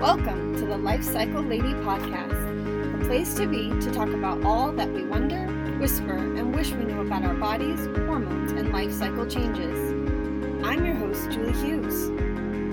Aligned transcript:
Welcome 0.00 0.54
to 0.56 0.66
the 0.66 0.76
Life 0.76 1.02
Cycle 1.02 1.40
Lady 1.40 1.72
podcast, 1.72 3.00
a 3.00 3.06
place 3.06 3.32
to 3.36 3.46
be 3.46 3.70
to 3.80 3.90
talk 3.90 4.10
about 4.10 4.44
all 4.44 4.70
that 4.72 4.92
we 4.92 5.02
wonder, 5.04 5.46
whisper, 5.78 6.18
and 6.18 6.54
wish 6.54 6.70
we 6.72 6.84
knew 6.84 7.00
about 7.00 7.24
our 7.24 7.32
bodies, 7.32 7.86
hormones, 7.86 8.52
and 8.52 8.74
life 8.74 8.92
cycle 8.92 9.24
changes. 9.24 9.92
I'm 10.62 10.84
your 10.84 10.96
host, 10.96 11.30
Julie 11.30 11.54
Hughes. 11.54 12.10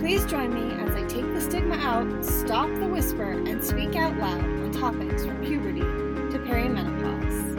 Please 0.02 0.26
join 0.26 0.54
me 0.54 0.76
as 0.84 0.94
I 0.98 1.08
take 1.08 1.26
the 1.34 1.40
stigma 1.40 1.76
out, 1.76 2.26
stop 2.26 2.68
the 2.76 2.90
whisper, 2.90 3.32
and 3.32 3.64
speak 3.64 3.96
out 3.96 4.18
loud 4.18 4.44
on 4.44 4.74
topics 4.74 5.26
from 5.26 5.40
puberty 5.46 5.80
to 5.80 6.44
perimenopause. 6.46 7.54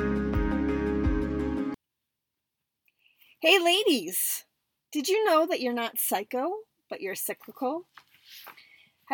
Hey, 3.40 3.58
ladies! 3.58 4.44
Did 4.92 5.08
you 5.08 5.24
know 5.24 5.46
that 5.46 5.62
you're 5.62 5.72
not 5.72 5.98
psycho, 5.98 6.50
but 6.90 7.00
you're 7.00 7.14
cyclical? 7.14 7.86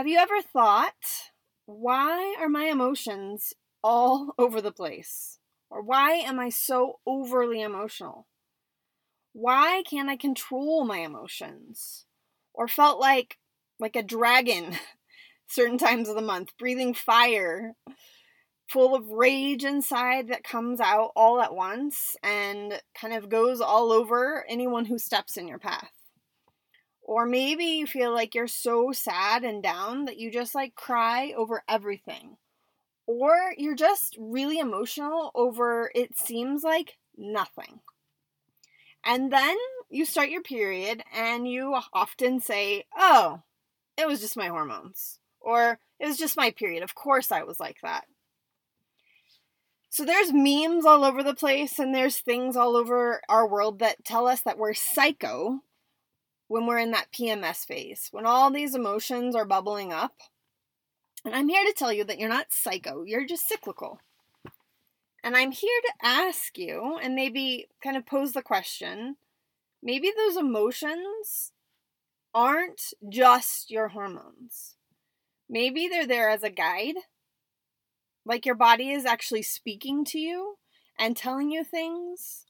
Have 0.00 0.08
you 0.08 0.16
ever 0.16 0.40
thought, 0.40 1.30
why 1.66 2.34
are 2.40 2.48
my 2.48 2.64
emotions 2.64 3.52
all 3.84 4.32
over 4.38 4.62
the 4.62 4.72
place? 4.72 5.38
Or 5.68 5.82
why 5.82 6.12
am 6.12 6.40
I 6.40 6.48
so 6.48 7.00
overly 7.06 7.60
emotional? 7.60 8.26
Why 9.34 9.82
can't 9.84 10.08
I 10.08 10.16
control 10.16 10.86
my 10.86 11.00
emotions? 11.00 12.06
Or 12.54 12.66
felt 12.66 12.98
like 12.98 13.36
like 13.78 13.94
a 13.94 14.02
dragon 14.02 14.78
certain 15.46 15.76
times 15.76 16.08
of 16.08 16.14
the 16.14 16.22
month, 16.22 16.56
breathing 16.58 16.94
fire, 16.94 17.74
full 18.70 18.94
of 18.94 19.10
rage 19.10 19.66
inside 19.66 20.28
that 20.28 20.44
comes 20.44 20.80
out 20.80 21.10
all 21.14 21.42
at 21.42 21.54
once 21.54 22.16
and 22.22 22.80
kind 22.98 23.12
of 23.12 23.28
goes 23.28 23.60
all 23.60 23.92
over 23.92 24.46
anyone 24.48 24.86
who 24.86 24.98
steps 24.98 25.36
in 25.36 25.46
your 25.46 25.58
path. 25.58 25.99
Or 27.10 27.26
maybe 27.26 27.64
you 27.64 27.88
feel 27.88 28.14
like 28.14 28.36
you're 28.36 28.46
so 28.46 28.92
sad 28.92 29.42
and 29.42 29.64
down 29.64 30.04
that 30.04 30.18
you 30.18 30.30
just 30.30 30.54
like 30.54 30.76
cry 30.76 31.34
over 31.36 31.64
everything. 31.68 32.36
Or 33.04 33.52
you're 33.58 33.74
just 33.74 34.16
really 34.16 34.60
emotional 34.60 35.32
over 35.34 35.90
it 35.92 36.16
seems 36.16 36.62
like 36.62 36.98
nothing. 37.18 37.80
And 39.04 39.32
then 39.32 39.56
you 39.88 40.04
start 40.04 40.30
your 40.30 40.42
period 40.44 41.02
and 41.12 41.48
you 41.48 41.76
often 41.92 42.38
say, 42.38 42.84
Oh, 42.96 43.42
it 43.96 44.06
was 44.06 44.20
just 44.20 44.36
my 44.36 44.46
hormones. 44.46 45.18
Or 45.40 45.80
it 45.98 46.06
was 46.06 46.16
just 46.16 46.36
my 46.36 46.52
period. 46.52 46.84
Of 46.84 46.94
course 46.94 47.32
I 47.32 47.42
was 47.42 47.58
like 47.58 47.78
that. 47.82 48.04
So 49.88 50.04
there's 50.04 50.32
memes 50.32 50.86
all 50.86 51.04
over 51.04 51.24
the 51.24 51.34
place 51.34 51.80
and 51.80 51.92
there's 51.92 52.18
things 52.18 52.56
all 52.56 52.76
over 52.76 53.20
our 53.28 53.48
world 53.48 53.80
that 53.80 54.04
tell 54.04 54.28
us 54.28 54.42
that 54.42 54.58
we're 54.58 54.74
psycho 54.74 55.64
when 56.50 56.66
we're 56.66 56.78
in 56.78 56.90
that 56.90 57.12
PMS 57.12 57.64
phase, 57.64 58.08
when 58.10 58.26
all 58.26 58.50
these 58.50 58.74
emotions 58.74 59.36
are 59.36 59.44
bubbling 59.44 59.92
up. 59.92 60.14
And 61.24 61.32
I'm 61.32 61.48
here 61.48 61.64
to 61.64 61.72
tell 61.72 61.92
you 61.92 62.02
that 62.02 62.18
you're 62.18 62.28
not 62.28 62.52
psycho, 62.52 63.04
you're 63.04 63.24
just 63.24 63.48
cyclical. 63.48 64.00
And 65.22 65.36
I'm 65.36 65.52
here 65.52 65.80
to 65.84 66.06
ask 66.06 66.58
you 66.58 66.98
and 67.00 67.14
maybe 67.14 67.68
kind 67.80 67.96
of 67.96 68.04
pose 68.04 68.32
the 68.32 68.42
question 68.42 69.14
maybe 69.80 70.10
those 70.14 70.36
emotions 70.36 71.52
aren't 72.34 72.94
just 73.08 73.70
your 73.70 73.88
hormones. 73.88 74.74
Maybe 75.48 75.86
they're 75.86 76.04
there 76.04 76.30
as 76.30 76.42
a 76.42 76.50
guide. 76.50 76.96
Like 78.26 78.44
your 78.44 78.56
body 78.56 78.90
is 78.90 79.04
actually 79.04 79.42
speaking 79.42 80.04
to 80.06 80.18
you 80.18 80.56
and 80.98 81.16
telling 81.16 81.52
you 81.52 81.62
things 81.62 82.44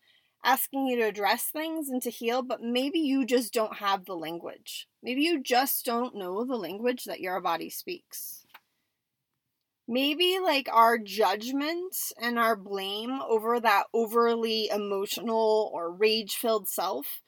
asking 0.45 0.87
you 0.87 0.97
to 0.97 1.03
address 1.03 1.45
things 1.45 1.89
and 1.89 2.03
to 2.03 2.11
heal, 2.11 2.43
but 2.43 2.63
maybe 2.63 2.99
you 2.99 3.27
just 3.27 3.53
don't 3.53 3.77
have 3.77 4.05
the 4.05 4.17
language. 4.17 4.89
Maybe 5.03 5.23
you 5.23 5.43
just 5.43 5.85
don't 5.85 6.15
know 6.15 6.45
the 6.45 6.57
language 6.57 7.05
that 7.05 7.21
your 7.21 7.41
body 7.41 7.71
speaks. 7.71 8.45
Maybe 9.87 10.39
like 10.41 10.69
our 10.73 10.99
judgment 10.99 11.97
and 12.21 12.39
our 12.39 12.55
blame 12.55 13.21
over 13.29 13.59
that 13.59 13.85
overly 13.93 14.69
emotional 14.69 15.71
or 15.75 15.93
rage 15.93 16.35
filled 16.35 16.69
self 16.69 17.23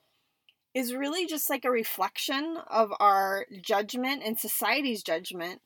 is 0.74 0.94
really 0.94 1.26
just 1.26 1.50
like 1.50 1.64
a 1.64 1.70
reflection 1.70 2.56
of 2.70 2.92
our 2.98 3.46
judgment 3.60 4.22
and 4.24 4.38
society's 4.38 5.02
judgment 5.02 5.60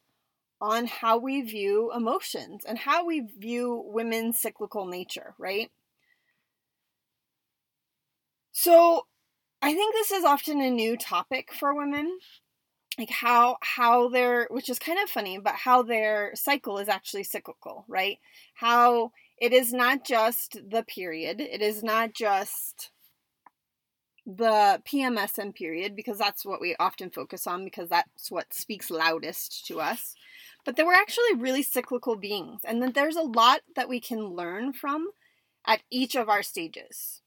on 0.60 0.86
how 0.86 1.18
we 1.18 1.42
view 1.42 1.92
emotions 1.94 2.64
and 2.66 2.78
how 2.78 3.04
we 3.04 3.20
view 3.20 3.82
women's 3.86 4.40
cyclical 4.40 4.86
nature, 4.86 5.34
right? 5.38 5.70
So 8.58 9.06
I 9.60 9.74
think 9.74 9.92
this 9.92 10.10
is 10.10 10.24
often 10.24 10.62
a 10.62 10.70
new 10.70 10.96
topic 10.96 11.52
for 11.52 11.74
women. 11.74 12.18
Like 12.98 13.10
how 13.10 13.58
how 13.60 14.08
their 14.08 14.48
which 14.50 14.70
is 14.70 14.78
kind 14.78 14.98
of 14.98 15.10
funny, 15.10 15.36
but 15.36 15.56
how 15.56 15.82
their 15.82 16.34
cycle 16.34 16.78
is 16.78 16.88
actually 16.88 17.24
cyclical, 17.24 17.84
right? 17.86 18.16
How 18.54 19.12
it 19.36 19.52
is 19.52 19.74
not 19.74 20.06
just 20.06 20.56
the 20.70 20.82
period, 20.84 21.38
it 21.38 21.60
is 21.60 21.82
not 21.82 22.14
just 22.14 22.92
the 24.24 24.80
PMSM 24.90 25.54
period 25.54 25.94
because 25.94 26.16
that's 26.16 26.46
what 26.46 26.62
we 26.62 26.74
often 26.80 27.10
focus 27.10 27.46
on 27.46 27.62
because 27.62 27.90
that's 27.90 28.30
what 28.30 28.54
speaks 28.54 28.90
loudest 28.90 29.66
to 29.66 29.80
us. 29.80 30.14
But 30.64 30.76
that 30.76 30.86
we're 30.86 30.94
actually 30.94 31.34
really 31.36 31.62
cyclical 31.62 32.16
beings 32.16 32.62
and 32.64 32.82
that 32.82 32.94
there's 32.94 33.16
a 33.16 33.20
lot 33.20 33.60
that 33.76 33.90
we 33.90 34.00
can 34.00 34.30
learn 34.30 34.72
from 34.72 35.10
at 35.66 35.82
each 35.90 36.14
of 36.14 36.30
our 36.30 36.42
stages 36.42 37.20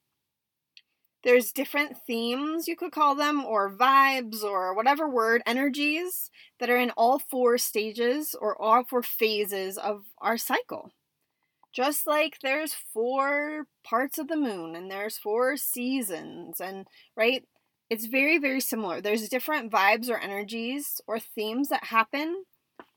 there's 1.24 1.52
different 1.52 1.98
themes 2.08 2.68
you 2.68 2.76
could 2.76 2.92
call 2.92 3.16
them 3.16 3.44
or 3.44 3.72
vibes 3.72 4.44
or 4.44 4.74
whatever 4.74 5.10
word 5.10 5.42
energies 5.46 6.30
that 6.60 6.70
are 6.70 6.78
in 6.78 6.92
all 6.92 7.20
four 7.20 7.58
stages 7.58 8.36
or 8.40 8.60
all 8.62 8.84
four 8.84 9.04
phases 9.04 9.78
of 9.78 10.06
our 10.20 10.38
cycle. 10.38 10.94
Just 11.74 12.08
like 12.08 12.38
there's 12.42 12.74
four 12.74 13.68
parts 13.84 14.18
of 14.18 14.28
the 14.28 14.38
moon 14.38 14.76
and 14.76 14.90
there's 14.90 15.18
four 15.18 15.58
seasons 15.58 16.60
and 16.62 16.88
right? 17.16 17.44
It's 17.90 18.06
very 18.06 18.40
very 18.40 18.62
similar. 18.62 19.02
There's 19.02 19.28
different 19.30 19.72
vibes 19.72 20.10
or 20.10 20.18
energies 20.18 21.02
or 21.06 21.20
themes 21.20 21.70
that 21.70 21.86
happen 21.86 22.46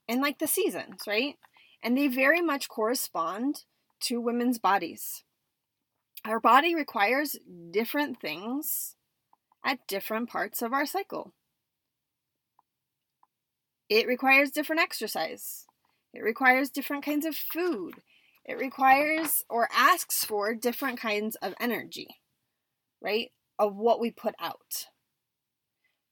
in 0.07 0.21
like 0.21 0.39
the 0.39 0.47
seasons 0.47 1.03
right? 1.09 1.35
And 1.83 1.99
they 1.99 2.07
very 2.07 2.41
much 2.41 2.69
correspond 2.69 3.65
to 4.03 4.21
women's 4.21 4.59
bodies 4.59 5.25
our 6.25 6.39
body 6.39 6.75
requires 6.75 7.37
different 7.71 8.21
things 8.21 8.95
at 9.65 9.87
different 9.89 10.29
parts 10.29 10.63
of 10.63 10.73
our 10.73 10.87
cycle. 10.87 11.35
It 13.89 14.07
requires 14.07 14.51
different 14.51 14.81
exercise. 14.81 15.67
It 16.15 16.23
requires 16.23 16.71
different 16.71 17.05
kinds 17.05 17.27
of 17.27 17.35
food. 17.35 17.95
It 18.45 18.59
requires 18.59 19.43
or 19.49 19.69
asks 19.73 20.25
for 20.25 20.55
different 20.55 21.01
kinds 21.01 21.37
of 21.37 21.55
energy, 21.61 22.09
right? 23.01 23.31
Of 23.59 23.77
what 23.77 24.01
we 24.01 24.11
put 24.11 24.35
out. 24.41 24.87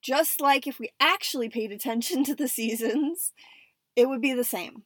Just 0.03 0.41
like 0.41 0.67
if 0.67 0.79
we 0.79 0.91
actually 0.99 1.49
paid 1.49 1.73
attention 1.73 2.25
to 2.25 2.35
the 2.35 2.49
seasons, 2.49 3.33
it 3.97 4.09
would 4.09 4.21
be 4.21 4.33
the 4.33 4.45
same. 4.45 4.83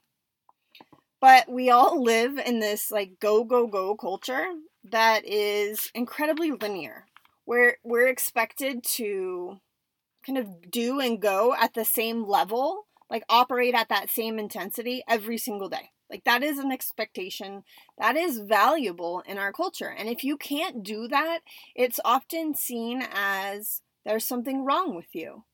But 1.20 1.50
we 1.50 1.70
all 1.70 2.02
live 2.02 2.36
in 2.36 2.60
this 2.60 2.90
like 2.90 3.18
go, 3.20 3.44
go, 3.44 3.66
go 3.66 3.96
culture 3.96 4.46
that 4.90 5.24
is 5.24 5.90
incredibly 5.94 6.52
linear. 6.52 7.06
Where 7.46 7.76
we're 7.84 8.08
expected 8.08 8.82
to 8.94 9.60
kind 10.26 10.38
of 10.38 10.70
do 10.70 11.00
and 11.00 11.20
go 11.20 11.54
at 11.54 11.74
the 11.74 11.84
same 11.84 12.26
level, 12.26 12.86
like 13.10 13.24
operate 13.28 13.74
at 13.74 13.90
that 13.90 14.08
same 14.10 14.38
intensity 14.38 15.02
every 15.08 15.36
single 15.36 15.68
day. 15.68 15.90
Like 16.10 16.24
that 16.24 16.42
is 16.42 16.58
an 16.58 16.70
expectation 16.70 17.64
that 17.98 18.16
is 18.16 18.38
valuable 18.38 19.22
in 19.26 19.38
our 19.38 19.52
culture. 19.52 19.94
And 19.96 20.08
if 20.08 20.22
you 20.22 20.36
can't 20.36 20.82
do 20.82 21.08
that, 21.08 21.40
it's 21.74 22.00
often 22.04 22.54
seen 22.54 23.06
as 23.12 23.82
there's 24.04 24.24
something 24.24 24.64
wrong 24.64 24.94
with 24.94 25.14
you. 25.14 25.44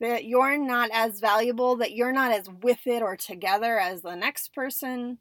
That 0.00 0.24
you're 0.24 0.58
not 0.58 0.90
as 0.92 1.20
valuable, 1.20 1.76
that 1.76 1.92
you're 1.92 2.12
not 2.12 2.32
as 2.32 2.48
with 2.62 2.86
it 2.86 3.02
or 3.02 3.16
together 3.16 3.78
as 3.78 4.02
the 4.02 4.14
next 4.14 4.54
person, 4.54 5.18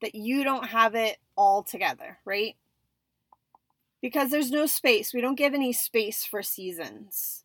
that 0.00 0.14
you 0.14 0.44
don't 0.44 0.68
have 0.68 0.94
it 0.94 1.18
all 1.36 1.62
together, 1.62 2.18
right? 2.24 2.56
Because 4.00 4.30
there's 4.30 4.50
no 4.50 4.66
space. 4.66 5.14
We 5.14 5.20
don't 5.20 5.38
give 5.38 5.54
any 5.54 5.72
space 5.72 6.24
for 6.24 6.42
seasons. 6.42 7.44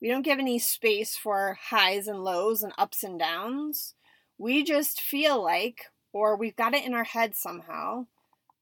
We 0.00 0.08
don't 0.08 0.22
give 0.22 0.38
any 0.38 0.58
space 0.58 1.16
for 1.16 1.58
highs 1.70 2.06
and 2.06 2.22
lows 2.22 2.62
and 2.62 2.72
ups 2.78 3.02
and 3.02 3.18
downs. 3.18 3.94
We 4.38 4.62
just 4.62 5.00
feel 5.00 5.42
like, 5.42 5.86
or 6.12 6.36
we've 6.36 6.54
got 6.56 6.74
it 6.74 6.84
in 6.84 6.94
our 6.94 7.04
head 7.04 7.34
somehow, 7.34 8.06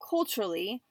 culturally, 0.09 0.81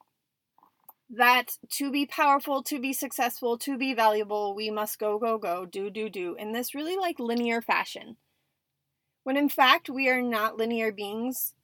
that 1.10 1.56
to 1.70 1.90
be 1.90 2.06
powerful, 2.06 2.62
to 2.64 2.80
be 2.80 2.92
successful, 2.92 3.58
to 3.58 3.76
be 3.76 3.94
valuable, 3.94 4.54
we 4.54 4.70
must 4.70 4.98
go, 4.98 5.18
go, 5.18 5.38
go, 5.38 5.66
do, 5.66 5.90
do, 5.90 6.08
do 6.08 6.34
in 6.38 6.52
this 6.52 6.74
really 6.74 6.96
like 6.96 7.18
linear 7.18 7.60
fashion. 7.60 8.16
When 9.22 9.36
in 9.36 9.48
fact, 9.48 9.88
we 9.88 10.08
are 10.08 10.22
not 10.22 10.56
linear 10.56 10.92
beings 10.92 11.54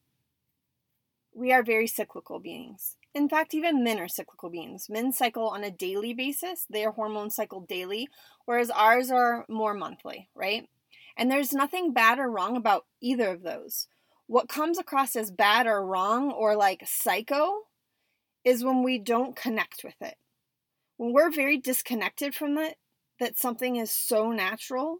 we 1.35 1.53
are 1.53 1.63
very 1.63 1.87
cyclical 1.87 2.39
beings. 2.39 2.97
In 3.15 3.29
fact, 3.29 3.55
even 3.55 3.85
men 3.85 3.99
are 3.99 4.09
cyclical 4.09 4.51
beings. 4.51 4.87
Men 4.89 5.13
cycle 5.13 5.49
on 5.49 5.65
a 5.65 5.71
daily 5.71 6.15
basis, 6.15 6.67
their 6.69 6.93
hormones 6.93 7.37
cycle 7.37 7.61
daily, 7.61 8.09
whereas 8.47 8.71
ours 8.71 9.11
are 9.11 9.45
more 9.49 9.75
monthly, 9.75 10.29
right? 10.35 10.69
And 11.17 11.31
there's 11.31 11.53
nothing 11.53 11.93
bad 11.93 12.19
or 12.19 12.31
wrong 12.31 12.57
about 12.57 12.87
either 13.01 13.31
of 13.31 13.43
those. 13.43 13.87
What 14.27 14.49
comes 14.49 14.79
across 14.79 15.15
as 15.15 15.31
bad 15.31 15.67
or 15.67 15.85
wrong 15.85 16.33
or 16.33 16.57
like 16.57 16.83
psycho 16.87 17.53
is 18.45 18.65
when 18.65 18.83
we 18.83 18.99
don't 18.99 19.37
connect 19.37 19.85
with 19.85 20.01
it. 20.01 20.15
When 20.97 21.13
we're 21.13 21.31
very 21.31 21.59
disconnected 21.59 22.35
from 22.35 22.57
it, 22.57 22.77
that 23.21 23.39
something 23.39 23.77
is 23.77 23.91
so 23.91 24.33
natural, 24.33 24.99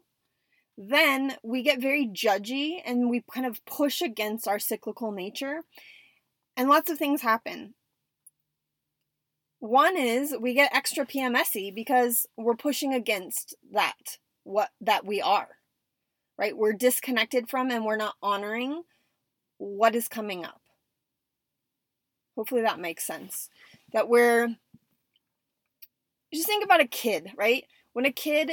then 0.77 1.35
we 1.43 1.61
get 1.61 1.81
very 1.81 2.07
judgy 2.07 2.79
and 2.85 3.09
we 3.09 3.23
kind 3.33 3.45
of 3.45 3.63
push 3.65 4.01
against 4.01 4.47
our 4.47 4.59
cyclical 4.59 5.11
nature. 5.11 5.61
And 6.55 6.69
lots 6.69 6.89
of 6.89 6.97
things 6.97 7.21
happen. 7.21 7.73
One 9.59 9.97
is 9.97 10.35
we 10.39 10.53
get 10.53 10.75
extra 10.75 11.05
PMSy 11.05 11.73
because 11.73 12.27
we're 12.37 12.55
pushing 12.55 12.93
against 12.93 13.55
that 13.71 14.17
what 14.43 14.69
that 14.81 15.05
we 15.05 15.21
are. 15.21 15.47
Right? 16.37 16.57
We're 16.57 16.73
disconnected 16.73 17.49
from 17.49 17.71
and 17.71 17.85
we're 17.85 17.95
not 17.95 18.15
honoring 18.21 18.83
what 19.57 19.95
is 19.95 20.07
coming 20.07 20.43
up. 20.43 20.61
Hopefully 22.35 22.63
that 22.63 22.79
makes 22.79 23.05
sense. 23.05 23.49
That 23.93 24.09
we're 24.09 24.49
just 26.33 26.47
think 26.47 26.63
about 26.63 26.81
a 26.81 26.87
kid, 26.87 27.31
right? 27.37 27.65
When 27.93 28.05
a 28.05 28.11
kid 28.11 28.51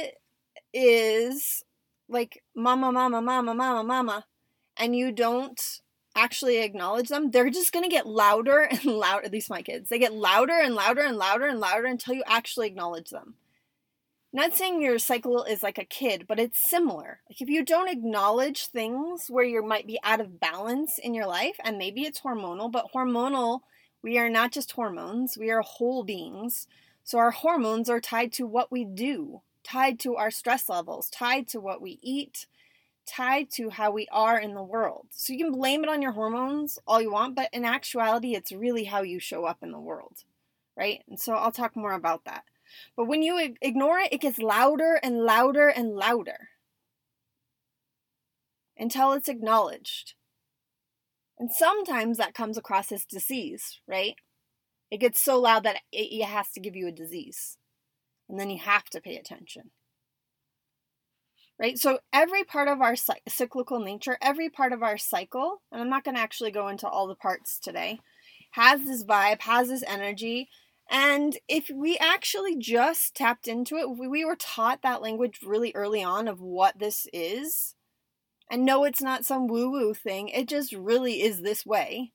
is 0.73 1.63
like 2.07 2.43
mama, 2.55 2.91
mama, 2.91 3.21
mama, 3.21 3.53
mama, 3.53 3.83
mama, 3.83 4.25
and 4.77 4.95
you 4.95 5.11
don't 5.11 5.59
actually 6.15 6.61
acknowledge 6.61 7.09
them, 7.09 7.31
they're 7.31 7.49
just 7.49 7.71
going 7.71 7.83
to 7.83 7.89
get 7.89 8.07
louder 8.07 8.59
and 8.71 8.85
louder. 8.85 9.25
At 9.25 9.31
least 9.31 9.49
my 9.49 9.61
kids, 9.61 9.89
they 9.89 9.99
get 9.99 10.13
louder 10.13 10.53
and 10.53 10.75
louder 10.75 11.01
and 11.01 11.17
louder 11.17 11.45
and 11.45 11.59
louder 11.59 11.85
until 11.85 12.15
you 12.15 12.23
actually 12.25 12.67
acknowledge 12.67 13.09
them. 13.09 13.35
Not 14.33 14.55
saying 14.55 14.81
your 14.81 14.97
cycle 14.97 15.43
is 15.43 15.61
like 15.61 15.77
a 15.77 15.83
kid, 15.83 16.25
but 16.25 16.39
it's 16.39 16.57
similar. 16.57 17.19
Like 17.29 17.41
if 17.41 17.49
you 17.49 17.65
don't 17.65 17.89
acknowledge 17.89 18.67
things 18.67 19.27
where 19.27 19.43
you 19.43 19.61
might 19.61 19.85
be 19.85 19.99
out 20.03 20.21
of 20.21 20.39
balance 20.39 20.97
in 20.97 21.13
your 21.13 21.27
life, 21.27 21.57
and 21.65 21.77
maybe 21.77 22.03
it's 22.03 22.21
hormonal, 22.21 22.71
but 22.71 22.93
hormonal, 22.95 23.61
we 24.01 24.17
are 24.17 24.29
not 24.29 24.53
just 24.53 24.71
hormones, 24.71 25.37
we 25.37 25.51
are 25.51 25.61
whole 25.61 26.05
beings. 26.05 26.67
So 27.03 27.17
our 27.17 27.31
hormones 27.31 27.89
are 27.89 27.99
tied 27.99 28.31
to 28.33 28.47
what 28.47 28.71
we 28.71 28.85
do, 28.85 29.41
tied 29.63 29.99
to 30.01 30.15
our 30.15 30.31
stress 30.31 30.69
levels, 30.69 31.09
tied 31.09 31.49
to 31.49 31.59
what 31.59 31.81
we 31.81 31.99
eat, 32.01 32.47
tied 33.05 33.49
to 33.51 33.69
how 33.69 33.91
we 33.91 34.07
are 34.11 34.39
in 34.39 34.53
the 34.53 34.63
world. 34.63 35.07
So 35.11 35.33
you 35.33 35.39
can 35.39 35.51
blame 35.51 35.83
it 35.83 35.89
on 35.89 36.01
your 36.01 36.11
hormones 36.11 36.79
all 36.87 37.01
you 37.01 37.11
want, 37.11 37.35
but 37.35 37.49
in 37.51 37.65
actuality, 37.65 38.35
it's 38.35 38.51
really 38.51 38.85
how 38.85 39.01
you 39.01 39.19
show 39.19 39.45
up 39.45 39.57
in 39.61 39.71
the 39.71 39.79
world, 39.79 40.23
right? 40.77 41.03
And 41.07 41.19
so 41.19 41.33
I'll 41.33 41.51
talk 41.51 41.75
more 41.75 41.93
about 41.93 42.25
that. 42.25 42.43
But 42.95 43.07
when 43.07 43.21
you 43.21 43.55
ignore 43.61 43.99
it, 43.99 44.13
it 44.13 44.21
gets 44.21 44.39
louder 44.39 44.99
and 45.03 45.23
louder 45.23 45.67
and 45.67 45.95
louder 45.95 46.49
until 48.77 49.13
it's 49.13 49.29
acknowledged. 49.29 50.13
And 51.37 51.51
sometimes 51.51 52.17
that 52.17 52.33
comes 52.33 52.57
across 52.57 52.91
as 52.91 53.05
disease, 53.05 53.81
right? 53.87 54.15
It 54.89 54.99
gets 54.99 55.19
so 55.19 55.39
loud 55.39 55.63
that 55.63 55.77
it, 55.91 55.97
it 55.97 56.25
has 56.25 56.51
to 56.51 56.59
give 56.59 56.75
you 56.75 56.87
a 56.87 56.91
disease. 56.91 57.57
And 58.29 58.39
then 58.39 58.49
you 58.49 58.59
have 58.59 58.85
to 58.91 59.01
pay 59.01 59.17
attention. 59.17 59.71
Right? 61.61 61.77
So 61.77 61.99
every 62.11 62.43
part 62.43 62.67
of 62.67 62.81
our 62.81 62.95
cyclical 62.95 63.79
nature, 63.79 64.17
every 64.19 64.49
part 64.49 64.73
of 64.73 64.81
our 64.81 64.97
cycle, 64.97 65.61
and 65.71 65.79
I'm 65.79 65.89
not 65.89 66.03
going 66.03 66.15
to 66.15 66.21
actually 66.21 66.49
go 66.49 66.67
into 66.69 66.87
all 66.87 67.05
the 67.05 67.13
parts 67.13 67.59
today, 67.59 67.99
has 68.53 68.83
this 68.83 69.03
vibe, 69.03 69.41
has 69.41 69.69
this 69.69 69.83
energy. 69.85 70.49
And 70.89 71.37
if 71.47 71.69
we 71.69 71.99
actually 71.99 72.57
just 72.57 73.13
tapped 73.13 73.47
into 73.47 73.75
it, 73.75 73.95
we 73.95 74.25
were 74.25 74.35
taught 74.35 74.81
that 74.81 75.03
language 75.03 75.41
really 75.45 75.71
early 75.75 76.03
on 76.03 76.27
of 76.27 76.41
what 76.41 76.79
this 76.79 77.05
is, 77.13 77.75
and 78.49 78.65
no, 78.65 78.83
it's 78.83 79.01
not 79.01 79.23
some 79.23 79.47
woo 79.47 79.69
woo 79.69 79.93
thing, 79.93 80.29
it 80.29 80.47
just 80.47 80.73
really 80.73 81.21
is 81.21 81.43
this 81.43 81.63
way. 81.63 82.11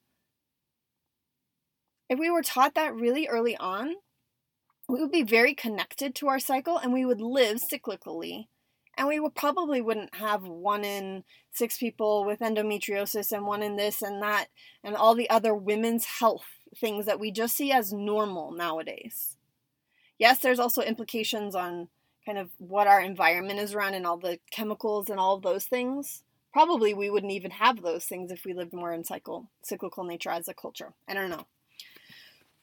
If 2.10 2.19
we 2.19 2.31
were 2.31 2.43
taught 2.43 2.75
that 2.75 2.96
really 2.96 3.28
early 3.28 3.56
on, 3.56 3.94
we 4.88 5.00
would 5.00 5.12
be 5.12 5.22
very 5.22 5.54
connected 5.54 6.16
to 6.16 6.26
our 6.26 6.40
cycle 6.40 6.78
and 6.78 6.93
we 6.93 7.04
would 7.04 7.20
live 7.20 7.58
cyclically. 7.58 8.48
And 8.96 9.08
we 9.08 9.20
would 9.20 9.34
probably 9.34 9.81
wouldn't 9.81 10.14
have 10.14 10.44
one 10.44 10.84
in 10.84 11.25
six 11.52 11.76
people 11.76 12.25
with 12.25 12.40
endometriosis 12.40 13.32
and 13.32 13.46
one 13.46 13.62
in 13.62 13.76
this 13.76 14.00
and 14.02 14.22
that 14.22 14.46
and 14.82 14.96
all 14.96 15.14
the 15.14 15.28
other 15.28 15.54
women's 15.54 16.06
health 16.06 16.46
things 16.75 17.06
that 17.06 17.20
we 17.20 17.31
just 17.31 17.56
see 17.56 17.72
as 17.72 17.93
normal 17.93 18.52
nowadays. 18.52 19.37
Yes, 20.19 20.40
there's 20.40 20.58
also 20.58 20.82
implications 20.82 21.54
on 21.54 21.88
kind 22.25 22.38
of 22.38 22.50
what 22.58 22.87
our 22.87 23.00
environment 23.00 23.60
is 23.60 23.75
around 23.75 23.94
and 23.94 24.06
all 24.06 24.16
the 24.16 24.38
chemicals 24.50 25.08
and 25.08 25.20
all 25.20 25.37
of 25.37 25.43
those 25.43 25.64
things. 25.66 26.22
Probably 26.52 26.94
we 26.94 27.10
wouldn't 27.10 27.32
even 27.32 27.50
have 27.52 27.82
those 27.82 28.06
things 28.06 28.32
if 28.32 28.44
we 28.44 28.54
lived 28.54 28.72
more 28.72 28.93
in 28.93 29.04
cycle 29.04 29.50
cyclical 29.62 30.04
nature 30.04 30.31
as 30.31 30.48
a 30.48 30.54
culture. 30.54 30.94
I 31.06 31.14
don't 31.14 31.31
know. 31.31 31.46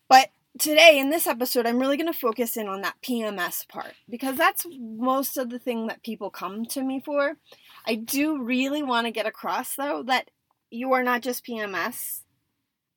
But 0.09 0.29
today 0.59 0.99
in 0.99 1.09
this 1.09 1.25
episode 1.25 1.65
i'm 1.65 1.79
really 1.79 1.97
going 1.97 2.11
to 2.11 2.17
focus 2.17 2.57
in 2.57 2.67
on 2.67 2.81
that 2.81 2.95
pms 3.01 3.67
part 3.67 3.93
because 4.07 4.37
that's 4.37 4.65
most 4.79 5.37
of 5.37 5.49
the 5.49 5.59
thing 5.59 5.87
that 5.87 6.03
people 6.03 6.29
come 6.29 6.65
to 6.65 6.83
me 6.83 7.01
for. 7.03 7.37
I 7.85 7.95
do 7.95 8.41
really 8.41 8.83
want 8.83 9.07
to 9.07 9.11
get 9.11 9.25
across 9.25 9.75
though 9.75 10.03
that 10.03 10.29
you 10.69 10.93
are 10.93 11.03
not 11.03 11.21
just 11.21 11.45
pms 11.45 12.21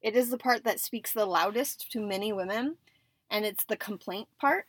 it 0.03 0.14
is 0.14 0.31
the 0.31 0.38
part 0.38 0.64
that 0.64 0.79
speaks 0.81 1.12
the 1.12 1.26
loudest 1.26 1.91
to 1.91 2.00
many 2.00 2.32
women 2.32 2.76
and 3.31 3.44
it's 3.44 3.64
the 3.64 3.76
complaint 3.76 4.29
part. 4.41 4.67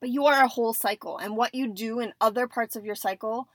But 0.00 0.10
you 0.10 0.26
are 0.26 0.44
a 0.44 0.48
whole 0.48 0.74
cycle 0.74 1.18
and 1.18 1.36
what 1.36 1.56
you 1.56 1.72
do 1.72 1.98
in 1.98 2.12
other 2.20 2.46
parts 2.46 2.76
of 2.76 2.84
your 2.84 2.94
cycle 2.94 3.48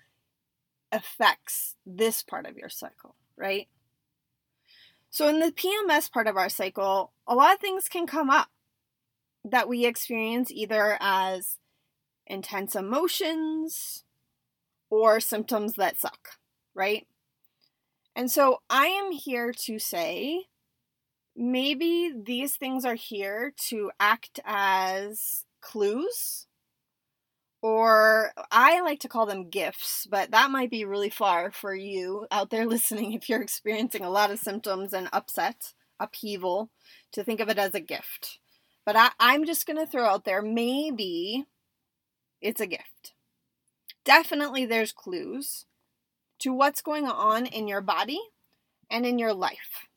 affects 0.91 1.75
this 1.86 2.21
part 2.21 2.45
of 2.45 2.57
your 2.57 2.69
cycle 2.69 3.15
right 3.38 3.68
so, 5.13 5.27
in 5.27 5.39
the 5.39 5.51
PMS 5.51 6.12
part 6.12 6.25
of 6.25 6.38
our 6.38 6.50
cycle, 6.50 7.13
a 7.27 7.36
lot 7.36 7.54
of 7.54 7.60
things 7.60 7.88
can 7.88 8.07
come 8.07 8.31
up 8.31 8.48
that 9.45 9.69
we 9.69 9.86
experience 9.86 10.50
either 10.50 10.98
as 11.00 11.60
intense 12.25 12.75
emotions 12.75 14.06
or 14.89 15.19
symptoms 15.19 15.74
that 15.74 16.00
suck, 16.00 16.39
right? 16.74 17.06
And 18.15 18.31
so, 18.31 18.63
I 18.71 18.88
am 18.88 19.12
here 19.12 19.51
to 19.51 19.77
say 19.77 20.45
maybe 21.36 22.12
these 22.12 22.56
things 22.56 22.83
are 22.83 22.95
here 22.95 23.54
to 23.68 23.92
act 24.00 24.39
as 24.44 25.45
clues 25.62 26.48
or 27.63 28.33
I 28.51 28.81
like 28.81 29.00
to 29.00 29.07
call 29.07 29.25
them 29.25 29.50
gifts, 29.50 30.06
but 30.12 30.31
that 30.31 30.51
might 30.51 30.69
be 30.69 30.83
really 30.83 31.10
far 31.10 31.50
for 31.50 31.74
you 31.74 32.27
out 32.30 32.50
there 32.50 32.65
listening 32.68 33.13
if 33.13 33.29
you're 33.29 33.41
experiencing 33.41 34.03
a 34.03 34.10
lot 34.10 34.29
of 34.29 34.39
symptoms 34.39 34.91
and 34.93 35.08
upset, 35.13 35.74
upheaval, 35.98 36.70
to 37.13 37.24
think 37.24 37.39
of 37.39 37.48
it 37.48 37.58
as 37.58 37.74
a 37.74 37.79
gift. 37.79 38.39
But 38.86 38.98
I, 38.98 39.12
I'm 39.17 39.46
just 39.46 39.65
going 39.65 39.77
to 39.77 39.89
throw 39.89 40.05
out 40.05 40.25
there 40.25 40.41
maybe 40.41 41.46
it's 42.41 42.60
a 42.60 42.67
gift. 42.67 43.13
Definitely 44.03 44.65
there's 44.65 44.91
clues 44.91 45.65
to 46.39 46.51
what's 46.51 46.82
going 46.82 47.08
on 47.08 47.46
in 47.46 47.70
your 47.70 47.79
body 47.79 48.20
and 48.91 49.05
in 49.05 49.17
your 49.17 49.34
life. 49.34 49.88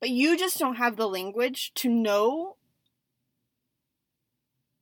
But 0.00 0.08
you 0.08 0.38
just 0.38 0.58
don't 0.58 0.76
have 0.76 0.96
the 0.96 1.06
language 1.06 1.72
to 1.74 1.90
know 1.90 2.56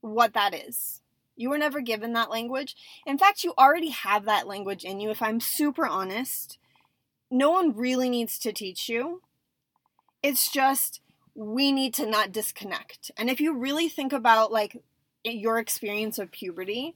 what 0.00 0.34
that 0.34 0.54
is. 0.54 0.99
You 1.40 1.48
were 1.48 1.58
never 1.58 1.80
given 1.80 2.12
that 2.12 2.30
language. 2.30 2.76
In 3.06 3.16
fact, 3.16 3.44
you 3.44 3.54
already 3.56 3.88
have 3.88 4.26
that 4.26 4.46
language 4.46 4.84
in 4.84 5.00
you, 5.00 5.08
if 5.08 5.22
I'm 5.22 5.40
super 5.40 5.86
honest. 5.86 6.58
No 7.30 7.50
one 7.50 7.74
really 7.74 8.10
needs 8.10 8.38
to 8.40 8.52
teach 8.52 8.90
you. 8.90 9.22
It's 10.22 10.52
just 10.52 11.00
we 11.34 11.72
need 11.72 11.94
to 11.94 12.04
not 12.04 12.30
disconnect. 12.30 13.10
And 13.16 13.30
if 13.30 13.40
you 13.40 13.56
really 13.56 13.88
think 13.88 14.12
about 14.12 14.52
like 14.52 14.82
your 15.24 15.58
experience 15.58 16.18
of 16.18 16.30
puberty, 16.30 16.94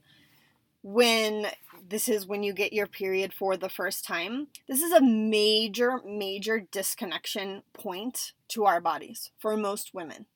when 0.83 1.47
this 1.89 2.07
is 2.07 2.27
when 2.27 2.43
you 2.43 2.53
get 2.53 2.71
your 2.71 2.85
period 2.85 3.33
for 3.33 3.57
the 3.57 3.67
first 3.67 4.05
time, 4.05 4.49
this 4.67 4.83
is 4.83 4.91
a 4.91 5.01
major, 5.01 6.01
major 6.05 6.59
disconnection 6.71 7.63
point 7.73 8.33
to 8.49 8.65
our 8.65 8.79
bodies 8.79 9.31
for 9.39 9.57
most 9.57 9.95
women. 9.95 10.27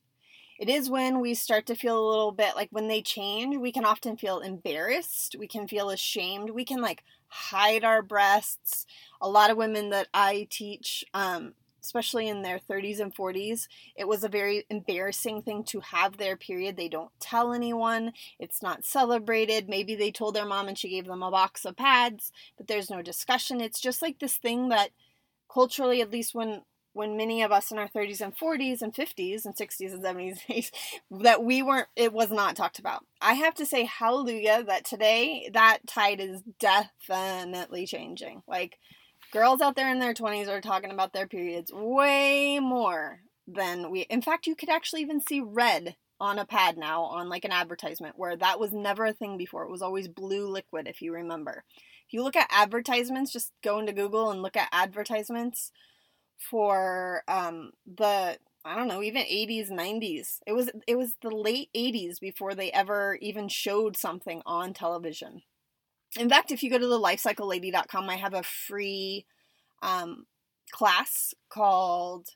It 0.59 0.67
is 0.67 0.89
when 0.89 1.21
we 1.21 1.35
start 1.35 1.65
to 1.67 1.75
feel 1.75 1.97
a 1.97 2.09
little 2.09 2.33
bit 2.33 2.53
like 2.53 2.67
when 2.71 2.89
they 2.89 3.01
change, 3.01 3.55
we 3.57 3.71
can 3.71 3.85
often 3.85 4.17
feel 4.17 4.39
embarrassed. 4.39 5.37
We 5.39 5.47
can 5.47 5.69
feel 5.69 5.89
ashamed. 5.89 6.49
We 6.49 6.65
can 6.65 6.81
like 6.81 7.01
hide 7.29 7.85
our 7.85 8.01
breasts. 8.01 8.85
A 9.21 9.29
lot 9.29 9.51
of 9.51 9.57
women 9.57 9.89
that 9.91 10.09
I 10.13 10.47
teach, 10.49 11.05
um, 11.13 11.53
especially 11.81 12.27
in 12.27 12.41
their 12.41 12.59
30s 12.59 12.99
and 12.99 13.15
40s, 13.15 13.69
it 13.95 14.05
was 14.05 14.25
a 14.25 14.29
very 14.29 14.65
embarrassing 14.69 15.43
thing 15.43 15.63
to 15.63 15.79
have 15.79 16.17
their 16.17 16.35
period. 16.35 16.75
They 16.75 16.89
don't 16.89 17.11
tell 17.21 17.53
anyone, 17.53 18.11
it's 18.37 18.61
not 18.61 18.83
celebrated. 18.83 19.69
Maybe 19.69 19.95
they 19.95 20.11
told 20.11 20.35
their 20.35 20.45
mom 20.45 20.67
and 20.67 20.77
she 20.77 20.89
gave 20.89 21.05
them 21.05 21.23
a 21.23 21.31
box 21.31 21.63
of 21.63 21.77
pads, 21.77 22.33
but 22.57 22.67
there's 22.67 22.89
no 22.89 23.01
discussion. 23.01 23.61
It's 23.61 23.79
just 23.79 24.01
like 24.01 24.19
this 24.19 24.35
thing 24.35 24.67
that 24.69 24.89
culturally, 25.49 26.01
at 26.01 26.11
least 26.11 26.35
when 26.35 26.63
when 26.93 27.17
many 27.17 27.41
of 27.41 27.51
us 27.51 27.71
in 27.71 27.77
our 27.77 27.87
30s 27.87 28.21
and 28.21 28.35
40s 28.35 28.81
and 28.81 28.93
50s 28.93 29.45
and 29.45 29.55
60s 29.55 29.93
and 29.93 30.03
70s 30.03 30.71
that 31.11 31.43
we 31.43 31.61
weren't 31.61 31.87
it 31.95 32.13
was 32.13 32.31
not 32.31 32.55
talked 32.55 32.79
about. 32.79 33.05
I 33.21 33.33
have 33.33 33.53
to 33.55 33.65
say 33.65 33.85
hallelujah 33.85 34.63
that 34.65 34.85
today 34.85 35.49
that 35.53 35.79
tide 35.87 36.19
is 36.19 36.41
definitely 36.59 37.85
changing. 37.85 38.43
Like 38.47 38.79
girls 39.31 39.61
out 39.61 39.75
there 39.75 39.89
in 39.89 39.99
their 39.99 40.13
20s 40.13 40.47
are 40.47 40.61
talking 40.61 40.91
about 40.91 41.13
their 41.13 41.27
periods 41.27 41.71
way 41.73 42.59
more 42.59 43.19
than 43.47 43.91
we 43.91 44.01
in 44.01 44.21
fact 44.21 44.47
you 44.47 44.55
could 44.55 44.69
actually 44.69 45.01
even 45.01 45.21
see 45.21 45.41
red 45.41 45.95
on 46.21 46.37
a 46.37 46.45
pad 46.45 46.77
now 46.77 47.03
on 47.03 47.29
like 47.29 47.45
an 47.45 47.51
advertisement 47.51 48.17
where 48.17 48.35
that 48.35 48.59
was 48.59 48.73
never 48.73 49.05
a 49.05 49.13
thing 49.13 49.37
before. 49.37 49.63
It 49.63 49.71
was 49.71 49.81
always 49.81 50.09
blue 50.09 50.49
liquid 50.49 50.85
if 50.87 51.01
you 51.01 51.13
remember. 51.13 51.63
If 52.07 52.13
you 52.13 52.23
look 52.23 52.35
at 52.35 52.49
advertisements 52.51 53.31
just 53.31 53.53
go 53.63 53.79
into 53.79 53.93
google 53.93 54.31
and 54.31 54.41
look 54.41 54.57
at 54.57 54.69
advertisements 54.71 55.71
for 56.39 57.23
um, 57.27 57.71
the 57.85 58.37
I 58.65 58.75
don't 58.75 58.89
know, 58.89 59.01
even 59.01 59.23
80s, 59.23 59.71
90s. 59.71 60.39
It 60.45 60.53
was 60.53 60.69
it 60.87 60.95
was 60.97 61.15
the 61.21 61.31
late 61.31 61.69
80s 61.75 62.19
before 62.19 62.55
they 62.55 62.71
ever 62.71 63.17
even 63.21 63.47
showed 63.47 63.95
something 63.95 64.41
on 64.45 64.73
television. 64.73 65.41
In 66.19 66.29
fact, 66.29 66.51
if 66.51 66.63
you 66.63 66.69
go 66.69 66.77
to 66.77 66.87
the 66.87 66.99
lifecyclelady.com, 66.99 68.09
I 68.09 68.15
have 68.15 68.33
a 68.33 68.43
free 68.43 69.25
um, 69.81 70.25
class 70.71 71.33
called 71.49 72.27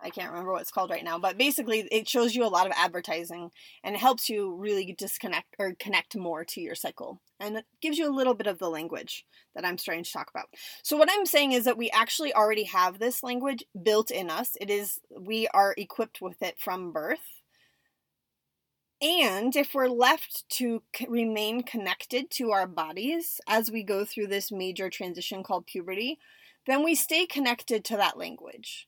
I 0.00 0.10
can't 0.10 0.30
remember 0.30 0.52
what 0.52 0.62
it's 0.62 0.70
called 0.70 0.90
right 0.90 1.04
now, 1.04 1.18
but 1.18 1.36
basically 1.36 1.80
it 1.90 2.08
shows 2.08 2.34
you 2.34 2.44
a 2.44 2.46
lot 2.46 2.66
of 2.66 2.72
advertising 2.76 3.50
and 3.82 3.96
it 3.96 3.98
helps 3.98 4.28
you 4.28 4.54
really 4.54 4.94
disconnect 4.96 5.56
or 5.58 5.74
connect 5.78 6.16
more 6.16 6.44
to 6.44 6.60
your 6.60 6.76
cycle. 6.76 7.20
And 7.40 7.56
it 7.56 7.64
gives 7.82 7.98
you 7.98 8.08
a 8.08 8.14
little 8.14 8.34
bit 8.34 8.46
of 8.46 8.58
the 8.58 8.70
language 8.70 9.24
that 9.54 9.64
I'm 9.64 9.78
starting 9.78 10.04
to 10.04 10.12
talk 10.12 10.30
about. 10.30 10.46
So 10.82 10.96
what 10.96 11.08
I'm 11.10 11.26
saying 11.26 11.52
is 11.52 11.64
that 11.64 11.78
we 11.78 11.90
actually 11.90 12.32
already 12.32 12.64
have 12.64 12.98
this 12.98 13.22
language 13.22 13.64
built 13.82 14.10
in 14.10 14.30
us. 14.30 14.56
It 14.60 14.70
is 14.70 15.00
we 15.18 15.48
are 15.48 15.74
equipped 15.76 16.20
with 16.20 16.42
it 16.42 16.58
from 16.58 16.92
birth. 16.92 17.42
And 19.00 19.54
if 19.54 19.74
we're 19.74 19.88
left 19.88 20.44
to 20.50 20.82
remain 21.08 21.62
connected 21.62 22.30
to 22.32 22.50
our 22.50 22.66
bodies 22.66 23.40
as 23.48 23.70
we 23.70 23.84
go 23.84 24.04
through 24.04 24.26
this 24.28 24.50
major 24.50 24.90
transition 24.90 25.44
called 25.44 25.66
puberty, 25.66 26.18
then 26.66 26.84
we 26.84 26.96
stay 26.96 27.24
connected 27.24 27.84
to 27.84 27.96
that 27.96 28.18
language 28.18 28.87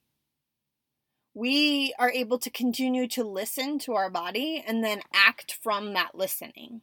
we 1.35 1.93
are 1.99 2.11
able 2.11 2.39
to 2.39 2.51
continue 2.51 3.07
to 3.09 3.25
listen 3.25 3.79
to 3.81 3.95
our 3.95 4.11
body 4.11 4.65
and 4.67 4.83
then 4.83 5.03
act 5.15 5.59
from 5.63 5.93
that 5.95 6.15
listening. 6.15 6.81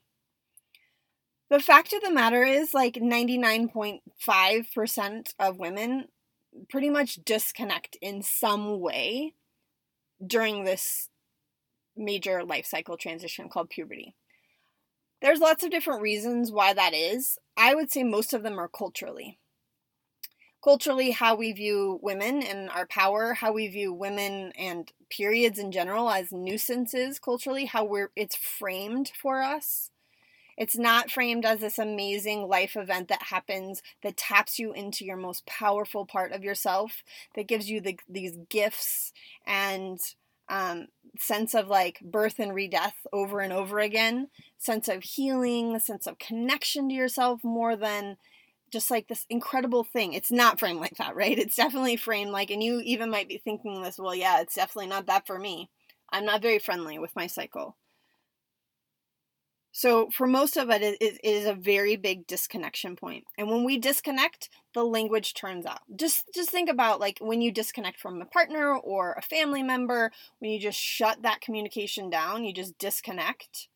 The 1.50 1.60
fact 1.60 1.94
of 1.94 2.02
the 2.02 2.12
matter 2.12 2.44
is, 2.44 2.74
like 2.74 2.96
99.5% 2.96 5.34
of 5.40 5.60
women 5.60 6.08
pretty 6.70 6.90
much 6.90 7.20
disconnect 7.24 7.98
in 8.02 8.22
some 8.22 8.80
way 8.80 9.34
during 10.26 10.64
this 10.64 11.10
major 11.96 12.44
life 12.44 12.66
cycle 12.66 12.98
transition 12.98 13.50
called 13.50 13.70
puberty. 13.70 14.16
There's 15.22 15.40
lots 15.40 15.64
of 15.64 15.72
different 15.72 16.02
reasons 16.02 16.52
why 16.52 16.74
that 16.74 16.94
is. 16.94 17.38
I 17.56 17.76
would 17.76 17.92
say 17.92 18.04
most 18.04 18.34
of 18.34 18.44
them 18.44 18.60
are 18.60 18.68
culturally 18.68 19.40
culturally 20.68 21.12
how 21.12 21.34
we 21.34 21.54
view 21.54 21.98
women 22.02 22.44
and 22.44 22.70
our 22.72 22.86
power, 22.88 23.34
how 23.34 23.54
we 23.54 23.70
view 23.70 23.94
women 23.94 24.52
and 24.58 24.92
periods 25.10 25.58
in 25.58 25.72
general 25.72 26.10
as 26.10 26.34
nuisances 26.34 27.20
culturally, 27.20 27.64
how 27.64 27.86
we're 27.86 28.12
it's 28.18 28.36
framed 28.36 29.10
for 29.18 29.42
us. 29.42 29.92
It's 30.58 30.78
not 30.78 31.10
framed 31.10 31.46
as 31.46 31.62
this 31.62 31.80
amazing 31.80 32.50
life 32.50 32.76
event 32.76 33.08
that 33.08 33.24
happens 33.24 33.82
that 34.04 34.18
taps 34.18 34.60
you 34.60 34.74
into 34.74 35.06
your 35.06 35.16
most 35.16 35.46
powerful 35.46 36.06
part 36.06 36.34
of 36.34 36.44
yourself, 36.44 37.02
that 37.36 37.48
gives 37.48 37.70
you 37.70 37.80
the, 37.80 37.98
these 38.10 38.38
gifts 38.50 39.14
and 39.46 39.98
um, 40.50 40.88
sense 41.18 41.56
of 41.56 41.70
like 41.70 42.02
birth 42.02 42.40
and 42.40 42.54
redeath 42.54 43.08
over 43.14 43.40
and 43.40 43.54
over 43.54 43.80
again, 43.80 44.28
sense 44.58 44.90
of 44.90 45.02
healing, 45.04 45.80
sense 45.80 46.08
of 46.08 46.20
connection 46.20 46.90
to 46.90 46.96
yourself 46.96 47.42
more 47.42 47.78
than 47.78 48.18
just 48.72 48.92
like 48.92 49.08
this 49.08 49.26
incredible 49.30 49.84
thing. 49.84 50.14
It's 50.14 50.32
not 50.32 50.60
framed 50.60 50.80
like 50.80 50.98
that, 50.98 51.16
right? 51.16 51.38
It's 51.38 51.56
definitely 51.56 51.98
framed 51.98 52.32
like, 52.32 52.52
and 52.52 52.64
you 52.64 52.82
even 52.82 53.10
might 53.10 53.30
be 53.30 53.38
thinking 53.38 53.82
this, 53.82 53.98
well, 53.98 54.16
yeah, 54.16 54.42
it's 54.42 54.56
definitely 54.56 54.88
not 54.88 55.08
that 55.08 55.28
for 55.28 55.40
me. 55.40 55.70
I'm 56.10 56.26
not 56.26 56.42
very 56.42 56.60
friendly 56.60 57.00
with 57.00 57.16
my 57.16 57.28
cycle. 57.28 57.76
So, 59.74 60.10
for 60.10 60.26
most 60.26 60.58
of 60.58 60.72
it, 60.72 60.82
it, 60.82 61.20
is 61.24 61.46
a 61.46 61.54
very 61.54 61.98
big 61.98 62.26
disconnection 62.26 62.96
point. 62.96 63.26
And 63.38 63.48
when 63.48 63.64
we 63.64 63.78
disconnect, 63.78 64.50
the 64.74 64.84
language 64.84 65.36
turns 65.36 65.68
out. 65.68 65.82
Just, 65.96 66.24
just 66.34 66.50
think 66.50 66.68
about 66.68 67.00
like 67.00 67.20
when 67.22 67.42
you 67.42 67.52
disconnect 67.52 68.00
from 68.00 68.20
a 68.20 68.26
partner 68.26 68.76
or 68.76 69.14
a 69.14 69.22
family 69.22 69.62
member, 69.62 70.12
when 70.40 70.50
you 70.50 70.60
just 70.60 70.80
shut 70.80 71.22
that 71.22 71.42
communication 71.42 72.10
down, 72.10 72.44
you 72.44 72.54
just 72.54 72.80
disconnect, 72.80 73.68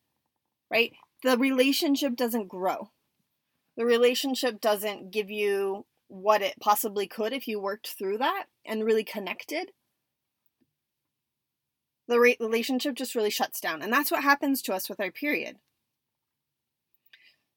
right? 0.72 0.92
The 1.22 1.38
relationship 1.38 2.16
doesn't 2.16 2.48
grow 2.48 2.90
the 3.76 3.84
relationship 3.84 4.60
doesn't 4.60 5.10
give 5.10 5.30
you 5.30 5.86
what 6.08 6.42
it 6.42 6.54
possibly 6.60 7.06
could 7.06 7.32
if 7.32 7.48
you 7.48 7.58
worked 7.58 7.88
through 7.98 8.18
that 8.18 8.44
and 8.66 8.84
really 8.84 9.04
connected. 9.04 9.72
The 12.06 12.20
re- 12.20 12.36
relationship 12.38 12.94
just 12.94 13.14
really 13.14 13.30
shuts 13.30 13.60
down 13.60 13.80
and 13.80 13.92
that's 13.92 14.10
what 14.10 14.22
happens 14.22 14.60
to 14.62 14.74
us 14.74 14.90
with 14.90 15.00
our 15.00 15.10
period. 15.10 15.56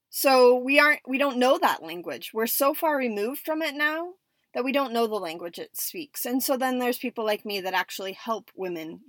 So 0.10 0.55
we 0.55 0.79
aren't 0.79 1.01
we 1.05 1.17
don't 1.17 1.38
know 1.38 1.57
that 1.57 1.84
language. 1.84 2.31
We're 2.34 2.48
so 2.48 2.74
far 2.74 2.95
removed 2.95 3.41
from 3.41 3.62
it 3.62 3.75
now 3.75 4.13
that 4.53 4.63
we 4.63 4.72
don't 4.72 4.93
know 4.93 5.07
the 5.07 5.15
language 5.15 5.60
it 5.60 5.75
speaks. 5.75 6.25
And 6.25 6.41
so 6.41 6.55
then 6.55 6.79
there's 6.79 6.98
people 6.98 7.25
like 7.25 7.45
me 7.45 7.60
that 7.60 7.74
actually 7.74 8.13
help 8.13 8.50
women 8.55 9.01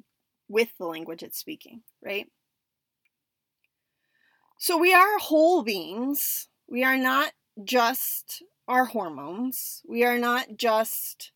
with 0.48 0.76
the 0.78 0.86
language 0.86 1.22
it's 1.22 1.38
speaking 1.38 1.82
right? 2.02 2.26
So 4.58 4.76
we 4.76 4.92
are 4.92 5.18
whole 5.18 5.62
beings 5.62 6.48
we 6.68 6.84
are 6.84 6.96
not 6.96 7.32
just 7.64 8.42
our 8.68 8.86
hormones. 8.86 9.82
We 9.88 10.04
are 10.04 10.18
not 10.18 10.56
just 10.56 11.32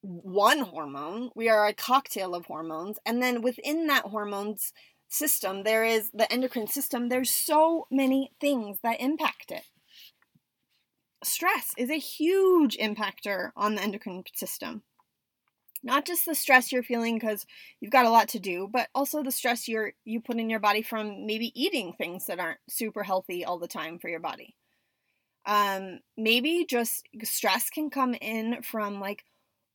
one 0.00 0.60
hormone. 0.60 1.30
We 1.34 1.48
are 1.48 1.66
a 1.66 1.74
cocktail 1.74 2.34
of 2.34 2.46
hormones. 2.46 2.98
And 3.04 3.22
then 3.22 3.42
within 3.42 3.86
that 3.88 4.04
hormones 4.04 4.72
system, 5.08 5.62
there 5.62 5.84
is 5.84 6.10
the 6.12 6.30
endocrine 6.32 6.66
system. 6.66 7.08
There's 7.08 7.30
so 7.30 7.86
many 7.90 8.32
things 8.40 8.78
that 8.82 9.00
impact 9.00 9.50
it. 9.50 9.64
Stress 11.24 11.72
is 11.76 11.90
a 11.90 11.98
huge 11.98 12.76
impactor 12.76 13.50
on 13.56 13.74
the 13.74 13.82
endocrine 13.82 14.22
system 14.34 14.82
not 15.82 16.04
just 16.04 16.26
the 16.26 16.34
stress 16.34 16.72
you're 16.72 16.82
feeling 16.82 17.18
because 17.18 17.46
you've 17.80 17.92
got 17.92 18.06
a 18.06 18.10
lot 18.10 18.28
to 18.28 18.38
do 18.38 18.68
but 18.72 18.88
also 18.94 19.22
the 19.22 19.30
stress 19.30 19.68
you're 19.68 19.92
you 20.04 20.20
put 20.20 20.36
in 20.36 20.50
your 20.50 20.60
body 20.60 20.82
from 20.82 21.26
maybe 21.26 21.52
eating 21.60 21.92
things 21.92 22.26
that 22.26 22.40
aren't 22.40 22.58
super 22.68 23.02
healthy 23.02 23.44
all 23.44 23.58
the 23.58 23.68
time 23.68 23.98
for 23.98 24.08
your 24.08 24.20
body. 24.20 24.54
Um 25.46 26.00
maybe 26.16 26.66
just 26.68 27.08
stress 27.22 27.70
can 27.70 27.90
come 27.90 28.14
in 28.14 28.62
from 28.62 29.00
like 29.00 29.24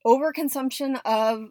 overconsumption 0.05 0.99
of 1.05 1.49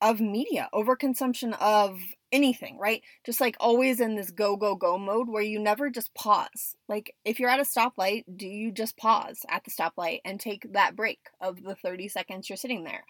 of 0.00 0.20
media 0.20 0.68
overconsumption 0.74 1.56
of 1.60 1.98
anything 2.32 2.78
right? 2.78 3.02
Just 3.24 3.40
like 3.40 3.56
always 3.60 4.00
in 4.00 4.16
this 4.16 4.30
go 4.30 4.56
go 4.56 4.74
go 4.74 4.98
mode 4.98 5.28
where 5.28 5.42
you 5.42 5.60
never 5.60 5.88
just 5.88 6.14
pause. 6.14 6.74
Like 6.88 7.14
if 7.24 7.38
you're 7.38 7.50
at 7.50 7.60
a 7.60 7.62
stoplight 7.62 8.24
do 8.36 8.46
you 8.46 8.72
just 8.72 8.96
pause 8.96 9.46
at 9.48 9.64
the 9.64 9.70
stoplight 9.70 10.20
and 10.24 10.40
take 10.40 10.72
that 10.72 10.96
break 10.96 11.20
of 11.40 11.62
the 11.62 11.74
30 11.76 12.08
seconds 12.08 12.48
you're 12.48 12.56
sitting 12.56 12.84
there 12.84 13.04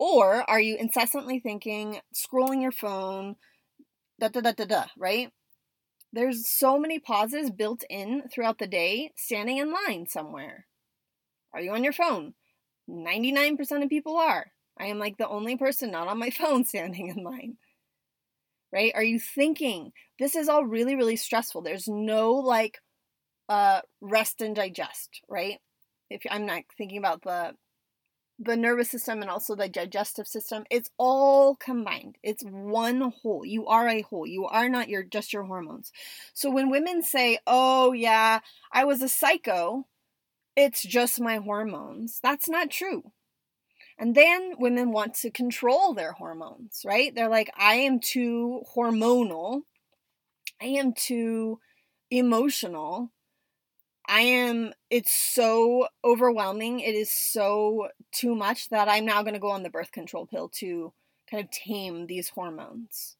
or 0.00 0.48
are 0.48 0.60
you 0.60 0.76
incessantly 0.76 1.38
thinking, 1.40 2.00
scrolling 2.14 2.62
your 2.62 2.72
phone, 2.72 3.36
da 4.18 4.28
da 4.28 4.40
da 4.40 4.52
da 4.52 4.64
da, 4.64 4.84
right? 4.96 5.30
There's 6.10 6.48
so 6.48 6.78
many 6.78 6.98
pauses 6.98 7.50
built 7.50 7.84
in 7.90 8.22
throughout 8.32 8.58
the 8.58 8.66
day, 8.66 9.12
standing 9.14 9.58
in 9.58 9.72
line 9.72 10.06
somewhere. 10.08 10.66
Are 11.52 11.60
you 11.60 11.72
on 11.72 11.84
your 11.84 11.92
phone? 11.92 12.32
99% 12.88 13.82
of 13.82 13.90
people 13.90 14.16
are. 14.16 14.46
I 14.78 14.86
am 14.86 14.98
like 14.98 15.18
the 15.18 15.28
only 15.28 15.58
person 15.58 15.90
not 15.90 16.08
on 16.08 16.18
my 16.18 16.30
phone 16.40 16.64
standing 16.64 17.08
in 17.08 17.22
line. 17.22 17.58
Right? 18.72 18.92
Are 18.94 19.04
you 19.04 19.20
thinking? 19.20 19.92
This 20.18 20.34
is 20.34 20.48
all 20.48 20.64
really, 20.64 20.96
really 20.96 21.16
stressful. 21.16 21.60
There's 21.60 21.88
no 21.88 22.32
like 22.32 22.78
uh, 23.50 23.82
rest 24.00 24.40
and 24.40 24.56
digest, 24.56 25.20
right? 25.28 25.58
If 26.08 26.22
I'm 26.30 26.46
not 26.46 26.62
thinking 26.78 26.98
about 26.98 27.22
the 27.22 27.52
the 28.42 28.56
nervous 28.56 28.90
system 28.90 29.20
and 29.20 29.30
also 29.30 29.54
the 29.54 29.68
digestive 29.68 30.26
system 30.26 30.64
it's 30.70 30.90
all 30.96 31.54
combined. 31.56 32.16
It's 32.22 32.42
one 32.42 33.12
whole. 33.22 33.44
You 33.44 33.66
are 33.66 33.86
a 33.86 34.00
whole. 34.00 34.26
You 34.26 34.46
are 34.46 34.68
not 34.68 34.88
your 34.88 35.02
just 35.02 35.32
your 35.32 35.44
hormones. 35.44 35.92
So 36.32 36.50
when 36.50 36.70
women 36.70 37.02
say 37.02 37.38
oh 37.46 37.92
yeah 37.92 38.40
i 38.72 38.84
was 38.84 39.02
a 39.02 39.08
psycho 39.08 39.86
it's 40.56 40.82
just 40.82 41.20
my 41.20 41.36
hormones. 41.36 42.18
That's 42.22 42.48
not 42.48 42.70
true. 42.70 43.12
And 43.98 44.14
then 44.14 44.54
women 44.58 44.90
want 44.92 45.14
to 45.16 45.30
control 45.30 45.92
their 45.92 46.12
hormones 46.12 46.82
right? 46.86 47.14
They're 47.14 47.28
like 47.28 47.50
i 47.58 47.74
am 47.74 48.00
too 48.00 48.62
hormonal. 48.74 49.62
I 50.62 50.66
am 50.66 50.92
too 50.94 51.58
emotional 52.10 53.12
I 54.10 54.22
am, 54.22 54.72
it's 54.90 55.14
so 55.14 55.86
overwhelming. 56.04 56.80
It 56.80 56.96
is 56.96 57.12
so 57.12 57.88
too 58.10 58.34
much 58.34 58.68
that 58.70 58.88
I'm 58.88 59.06
now 59.06 59.22
going 59.22 59.34
to 59.34 59.40
go 59.40 59.52
on 59.52 59.62
the 59.62 59.70
birth 59.70 59.92
control 59.92 60.26
pill 60.26 60.48
to 60.56 60.92
kind 61.30 61.44
of 61.44 61.50
tame 61.52 62.08
these 62.08 62.30
hormones. 62.30 63.16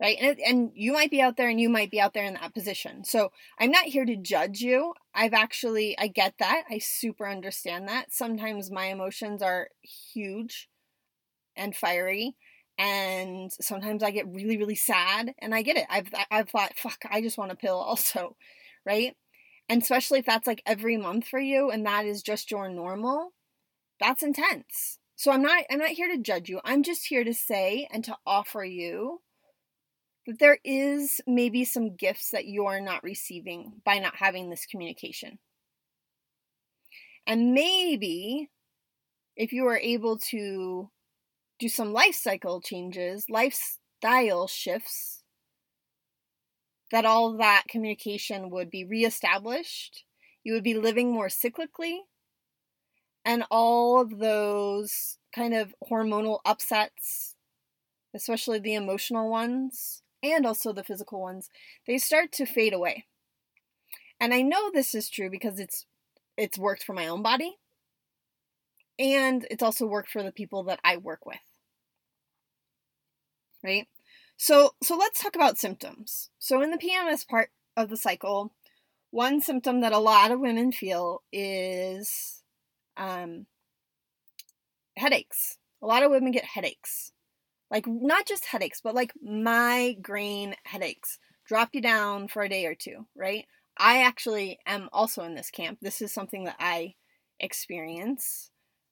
Right. 0.00 0.16
And, 0.20 0.38
and 0.40 0.70
you 0.74 0.92
might 0.92 1.10
be 1.10 1.20
out 1.20 1.36
there 1.36 1.48
and 1.48 1.60
you 1.60 1.68
might 1.68 1.90
be 1.90 2.00
out 2.00 2.14
there 2.14 2.24
in 2.24 2.34
that 2.34 2.54
position. 2.54 3.04
So 3.04 3.32
I'm 3.58 3.72
not 3.72 3.86
here 3.86 4.04
to 4.04 4.16
judge 4.16 4.60
you. 4.60 4.94
I've 5.12 5.34
actually, 5.34 5.98
I 5.98 6.06
get 6.06 6.34
that. 6.38 6.64
I 6.70 6.78
super 6.78 7.28
understand 7.28 7.88
that. 7.88 8.12
Sometimes 8.12 8.70
my 8.70 8.86
emotions 8.86 9.42
are 9.42 9.70
huge 10.14 10.68
and 11.56 11.74
fiery 11.74 12.36
and 12.78 13.52
sometimes 13.60 14.02
I 14.02 14.10
get 14.10 14.26
really 14.26 14.56
really 14.56 14.74
sad 14.74 15.34
and 15.40 15.54
I 15.54 15.62
get 15.62 15.76
it. 15.76 15.86
I've 15.90 16.08
I've 16.30 16.48
thought 16.48 16.72
fuck, 16.76 16.98
I 17.10 17.20
just 17.20 17.36
want 17.36 17.52
a 17.52 17.56
pill 17.56 17.76
also, 17.76 18.36
right? 18.86 19.14
And 19.68 19.82
especially 19.82 20.18
if 20.18 20.26
that's 20.26 20.46
like 20.46 20.62
every 20.66 20.96
month 20.96 21.26
for 21.26 21.40
you 21.40 21.70
and 21.70 21.86
that 21.86 22.04
is 22.04 22.22
just 22.22 22.50
your 22.50 22.68
normal, 22.68 23.32
that's 24.00 24.22
intense. 24.22 24.98
So 25.16 25.30
I'm 25.30 25.42
not 25.42 25.64
I'm 25.70 25.78
not 25.78 25.90
here 25.90 26.08
to 26.08 26.20
judge 26.20 26.48
you. 26.48 26.60
I'm 26.64 26.82
just 26.82 27.06
here 27.06 27.24
to 27.24 27.32
say 27.32 27.86
and 27.92 28.04
to 28.04 28.16
offer 28.26 28.64
you 28.64 29.20
that 30.26 30.38
there 30.38 30.58
is 30.64 31.20
maybe 31.26 31.64
some 31.64 31.96
gifts 31.96 32.30
that 32.30 32.46
you're 32.46 32.80
not 32.80 33.02
receiving 33.02 33.80
by 33.84 33.98
not 33.98 34.16
having 34.16 34.50
this 34.50 34.66
communication. 34.66 35.38
And 37.26 37.52
maybe 37.54 38.50
if 39.36 39.52
you 39.52 39.66
are 39.66 39.78
able 39.78 40.18
to 40.30 40.90
do 41.58 41.68
some 41.68 41.92
life 41.92 42.14
cycle 42.14 42.60
changes, 42.60 43.26
lifestyle 43.28 44.46
shifts, 44.48 45.21
that 46.92 47.04
all 47.06 47.36
that 47.38 47.64
communication 47.68 48.50
would 48.50 48.70
be 48.70 48.84
reestablished. 48.84 50.04
You 50.44 50.54
would 50.54 50.64
be 50.64 50.74
living 50.74 51.12
more 51.12 51.28
cyclically, 51.28 52.00
and 53.24 53.44
all 53.50 54.00
of 54.00 54.18
those 54.18 55.18
kind 55.34 55.54
of 55.54 55.74
hormonal 55.90 56.40
upsets, 56.44 57.36
especially 58.14 58.58
the 58.58 58.74
emotional 58.74 59.30
ones 59.30 60.02
and 60.22 60.46
also 60.46 60.72
the 60.72 60.84
physical 60.84 61.20
ones, 61.20 61.50
they 61.86 61.98
start 61.98 62.32
to 62.32 62.46
fade 62.46 62.72
away. 62.74 63.06
And 64.20 64.32
I 64.32 64.42
know 64.42 64.70
this 64.70 64.94
is 64.94 65.10
true 65.10 65.28
because 65.30 65.58
it's 65.60 65.86
it's 66.36 66.58
worked 66.58 66.82
for 66.84 66.94
my 66.94 67.08
own 67.08 67.22
body 67.22 67.58
and 68.98 69.46
it's 69.50 69.62
also 69.62 69.86
worked 69.86 70.10
for 70.10 70.22
the 70.22 70.32
people 70.32 70.62
that 70.64 70.80
I 70.84 70.96
work 70.96 71.26
with 71.26 71.38
right? 73.62 73.86
So 74.42 74.74
so 74.82 74.96
let's 74.96 75.22
talk 75.22 75.36
about 75.36 75.56
symptoms. 75.56 76.28
So 76.40 76.62
in 76.62 76.72
the 76.72 76.76
PMS 76.76 77.28
part 77.28 77.50
of 77.76 77.90
the 77.90 77.96
cycle, 77.96 78.52
one 79.12 79.40
symptom 79.40 79.82
that 79.82 79.92
a 79.92 79.98
lot 79.98 80.32
of 80.32 80.40
women 80.40 80.72
feel 80.72 81.22
is 81.32 82.42
um, 82.96 83.46
headaches. 84.96 85.58
A 85.80 85.86
lot 85.86 86.02
of 86.02 86.10
women 86.10 86.32
get 86.32 86.44
headaches. 86.44 87.12
Like 87.70 87.86
not 87.86 88.26
just 88.26 88.46
headaches, 88.46 88.80
but 88.82 88.96
like 88.96 89.12
migraine 89.22 90.56
headaches. 90.64 91.20
Drop 91.46 91.68
you 91.72 91.80
down 91.80 92.26
for 92.26 92.42
a 92.42 92.48
day 92.48 92.66
or 92.66 92.74
two, 92.74 93.06
right? 93.14 93.46
I 93.78 94.02
actually 94.02 94.58
am 94.66 94.88
also 94.92 95.22
in 95.22 95.36
this 95.36 95.52
camp. 95.52 95.78
This 95.80 96.02
is 96.02 96.12
something 96.12 96.42
that 96.46 96.56
I 96.58 96.96
experience 97.38 98.50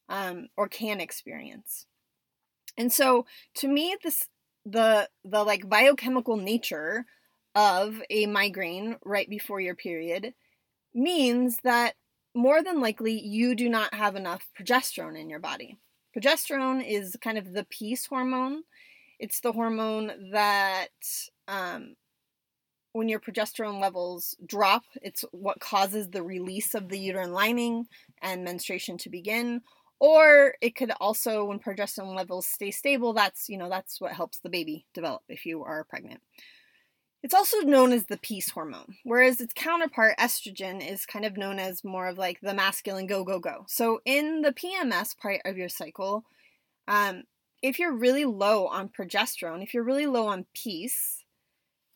um, 0.09 0.47
or 0.57 0.69
can 0.69 1.01
experience. 1.01 1.87
And 2.79 2.93
so 2.93 3.27
to 3.57 3.67
me, 3.67 3.97
this 4.05 4.29
the 4.67 5.09
the 5.25 5.43
like 5.43 5.69
biochemical 5.69 6.37
nature 6.37 7.05
of 7.55 8.01
a 8.11 8.27
migraine 8.27 8.97
right 9.05 9.29
before 9.29 9.61
your 9.61 9.75
period 9.75 10.35
means 10.95 11.59
that 11.65 11.95
more 12.35 12.63
than 12.63 12.81
likely 12.81 13.21
you 13.21 13.55
do 13.55 13.69
not 13.69 13.93
have 13.95 14.17
enough 14.17 14.47
progesterone 14.59 15.19
in 15.19 15.29
your 15.29 15.41
body. 15.41 15.79
Progesterone 16.17 16.85
is 16.87 17.17
kind 17.23 17.39
of 17.39 17.53
the 17.53 17.67
peace 17.71 18.07
hormone. 18.07 18.63
It's 19.19 19.41
the 19.41 19.53
hormone 19.53 20.31
that 20.33 20.89
um, 21.49 21.95
when 22.93 23.09
your 23.09 23.21
progesterone 23.21 23.81
levels 23.81 24.37
drop, 24.47 24.83
it's 25.03 25.25
what 25.33 25.61
causes 25.61 26.09
the 26.09 26.23
release 26.23 26.75
of 26.75 26.89
the 26.89 26.99
uterine 26.99 27.33
lining 27.33 27.87
and 28.23 28.45
menstruation 28.45 28.99
to 28.99 29.11
begin, 29.11 29.61
or 30.01 30.55
it 30.63 30.75
could 30.75 30.91
also 31.01 31.45
when 31.45 31.61
progesterone 31.61 32.17
levels 32.17 32.47
stay 32.47 32.71
stable 32.71 33.13
that's 33.13 33.49
you 33.49 33.59
know 33.59 33.69
that's 33.69 34.01
what 34.01 34.13
helps 34.13 34.41
the 34.41 34.49
baby 34.49 34.87
develop 34.95 35.23
if 35.29 35.47
you 35.47 35.63
are 35.63 35.85
pregnant. 35.85 36.21
It's 37.23 37.35
also 37.35 37.59
known 37.59 37.93
as 37.93 38.07
the 38.07 38.17
peace 38.17 38.51
hormone 38.51 38.97
whereas 39.05 39.41
its 39.41 39.53
counterpart 39.55 40.17
estrogen 40.19 40.87
is 40.87 41.07
kind 41.07 41.25
of 41.25 41.37
known 41.37 41.59
as 41.59 41.85
more 41.85 42.09
of 42.09 42.19
like 42.19 42.41
the 42.41 42.55
masculine 42.55 43.07
go 43.07 43.25
go 43.25 43.39
go. 43.39 43.67
So 43.69 44.01
in 44.05 44.41
the 44.41 44.53
pms 44.53 45.17
part 45.17 45.41
of 45.45 45.57
your 45.57 45.69
cycle 45.69 46.25
um, 46.89 47.25
if 47.63 47.79
you're 47.79 47.95
really 47.95 48.25
low 48.25 48.67
on 48.67 48.89
progesterone 48.89 49.63
if 49.63 49.75
you're 49.75 49.85
really 49.85 50.07
low 50.07 50.27
on 50.27 50.47
peace 50.55 51.25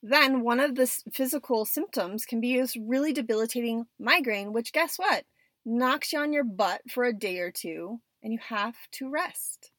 then 0.03 0.43
one 0.43 0.61
of 0.61 0.75
the 0.75 0.87
physical 1.15 1.65
symptoms 1.65 2.27
can 2.27 2.39
be 2.39 2.61
this 2.61 2.77
really 2.77 3.15
debilitating 3.15 3.87
migraine 3.99 4.53
which 4.53 4.75
guess 4.75 4.99
what 4.99 5.25
knocks 5.65 6.13
you 6.13 6.21
on 6.21 6.33
your 6.33 6.45
butt 6.45 6.83
for 6.91 7.05
a 7.05 7.13
day 7.13 7.39
or 7.39 7.51
two, 7.51 8.01
and 8.23 8.33
you 8.33 8.39
have 8.49 8.77
to 8.93 9.11
rest. 9.11 9.71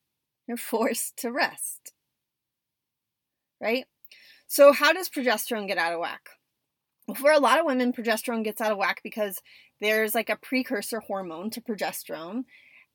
You're 0.47 0.57
forced 0.57 1.17
to 1.17 1.31
rest. 1.31 1.93
Right? 3.61 3.85
So, 4.47 4.73
how 4.73 4.93
does 4.93 5.09
progesterone 5.09 5.67
get 5.67 5.77
out 5.77 5.93
of 5.93 5.99
whack? 5.99 6.29
Well, 7.07 7.15
for 7.15 7.31
a 7.31 7.39
lot 7.39 7.59
of 7.59 7.65
women, 7.65 7.93
progesterone 7.93 8.43
gets 8.43 8.61
out 8.61 8.71
of 8.71 8.77
whack 8.77 9.01
because 9.03 9.41
there's 9.81 10.15
like 10.15 10.29
a 10.29 10.35
precursor 10.35 10.99
hormone 10.99 11.49
to 11.51 11.61
progesterone, 11.61 12.43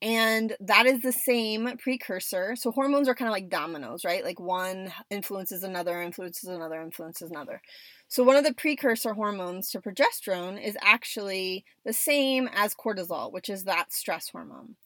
and 0.03 0.57
that 0.61 0.87
is 0.87 1.03
the 1.03 1.13
same 1.13 1.77
precursor. 1.77 2.57
So, 2.57 2.71
hormones 2.71 3.09
are 3.09 3.15
kind 3.15 3.29
of 3.29 3.33
like 3.33 3.51
dominoes, 3.51 4.05
right? 4.05 4.25
Like 4.25 4.41
one 4.41 4.93
influences 5.11 5.63
another, 5.63 6.01
influences 6.01 6.49
another, 6.49 6.81
influences 6.81 7.31
another. 7.31 7.61
So, 8.09 8.25
one 8.25 8.37
of 8.37 8.45
the 8.45 8.55
precursor 8.55 9.13
hormones 9.13 9.71
to 9.71 9.81
progesterone 9.81 10.63
is 10.63 10.77
actually 10.81 11.67
the 11.85 11.93
same 11.93 12.49
as 12.55 12.75
cortisol, 12.75 13.31
which 13.31 13.51
is 13.51 13.65
that 13.65 13.93
stress 13.93 14.31
hormone. 14.31 14.77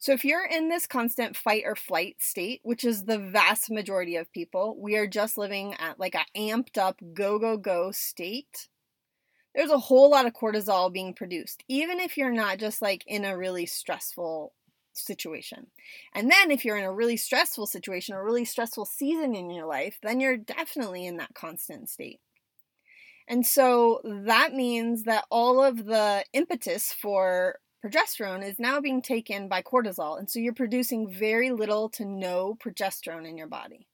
So, 0.00 0.12
if 0.12 0.24
you're 0.24 0.44
in 0.44 0.68
this 0.68 0.88
constant 0.88 1.36
fight 1.36 1.62
or 1.64 1.76
flight 1.76 2.16
state, 2.18 2.60
which 2.64 2.84
is 2.84 3.04
the 3.04 3.18
vast 3.18 3.70
majority 3.70 4.16
of 4.16 4.32
people, 4.32 4.76
we 4.80 4.96
are 4.96 5.06
just 5.06 5.38
living 5.38 5.74
at 5.74 6.00
like 6.00 6.16
a 6.16 6.26
amped 6.36 6.78
up 6.78 7.00
go, 7.14 7.38
go, 7.38 7.56
go 7.56 7.92
state. 7.92 8.68
There's 9.54 9.70
a 9.70 9.78
whole 9.78 10.10
lot 10.10 10.26
of 10.26 10.32
cortisol 10.32 10.92
being 10.92 11.14
produced, 11.14 11.62
even 11.68 12.00
if 12.00 12.16
you're 12.16 12.32
not 12.32 12.58
just 12.58 12.82
like 12.82 13.04
in 13.06 13.24
a 13.24 13.38
really 13.38 13.66
stressful 13.66 14.52
situation. 15.02 15.68
And 16.14 16.30
then 16.30 16.50
if 16.50 16.64
you're 16.64 16.76
in 16.76 16.84
a 16.84 16.92
really 16.92 17.16
stressful 17.16 17.66
situation, 17.66 18.14
a 18.14 18.22
really 18.22 18.44
stressful 18.44 18.86
season 18.86 19.34
in 19.34 19.50
your 19.50 19.66
life, 19.66 19.98
then 20.02 20.20
you're 20.20 20.36
definitely 20.36 21.06
in 21.06 21.16
that 21.18 21.34
constant 21.34 21.88
state. 21.88 22.20
And 23.26 23.46
so 23.46 24.00
that 24.04 24.52
means 24.52 25.04
that 25.04 25.24
all 25.30 25.62
of 25.62 25.86
the 25.86 26.24
impetus 26.32 26.92
for 26.92 27.58
progesterone 27.84 28.46
is 28.46 28.58
now 28.58 28.80
being 28.80 29.02
taken 29.02 29.48
by 29.48 29.62
cortisol. 29.62 30.18
And 30.18 30.28
so 30.28 30.38
you're 30.38 30.54
producing 30.54 31.10
very 31.10 31.50
little 31.50 31.88
to 31.90 32.04
no 32.04 32.56
progesterone 32.62 33.28
in 33.28 33.36
your 33.36 33.46
body. 33.46 33.86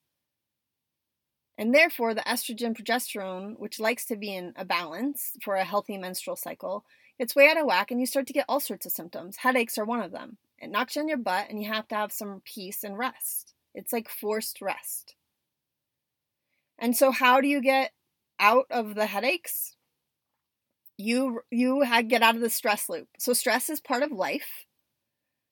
And 1.59 1.75
therefore, 1.75 2.15
the 2.15 2.23
estrogen 2.23 2.75
progesterone, 2.75 3.59
which 3.59 3.79
likes 3.79 4.07
to 4.07 4.17
be 4.17 4.35
in 4.35 4.55
a 4.57 4.65
balance 4.65 5.33
for 5.43 5.57
a 5.57 5.65
healthy 5.65 5.99
menstrual 5.99 6.37
cycle, 6.37 6.85
gets 7.19 7.37
way 7.37 7.49
out 7.51 7.59
of 7.59 7.67
whack 7.67 7.91
and 7.91 8.01
you 8.01 8.07
start 8.07 8.27
to 8.29 8.33
get 8.33 8.47
all 8.49 8.61
sorts 8.61 8.87
of 8.87 8.93
symptoms. 8.93 9.37
Headaches 9.37 9.77
are 9.77 9.85
one 9.85 10.01
of 10.01 10.11
them. 10.11 10.39
It 10.61 10.71
knocks 10.71 10.97
you 10.97 11.03
on 11.03 11.09
your 11.09 11.19
butt 11.19 11.47
and 11.49 11.63
you 11.63 11.69
have 11.73 11.89
to 11.89 11.95
have 11.95 12.13
some 12.13 12.43
peace 12.45 12.85
and 12.85 12.99
rest. 12.99 13.55
It's 13.75 13.93
like 13.93 14.09
forced 14.09 14.61
rest. 14.61 15.15
And 16.79 16.97
so, 16.97 17.11
how 17.11 17.41
do 17.41 17.49
you 17.49 17.61
get 17.61 17.93
out 18.41 18.67
of 18.71 18.95
the 18.95 19.07
headaches, 19.07 19.77
you 20.97 21.43
you 21.51 21.85
get 22.09 22.23
out 22.23 22.35
of 22.35 22.41
the 22.41 22.51
stress 22.51 22.89
loop. 22.89 23.09
So 23.19 23.33
stress 23.33 23.71
is 23.71 23.81
part 23.81 24.03
of 24.03 24.11
life. 24.11 24.67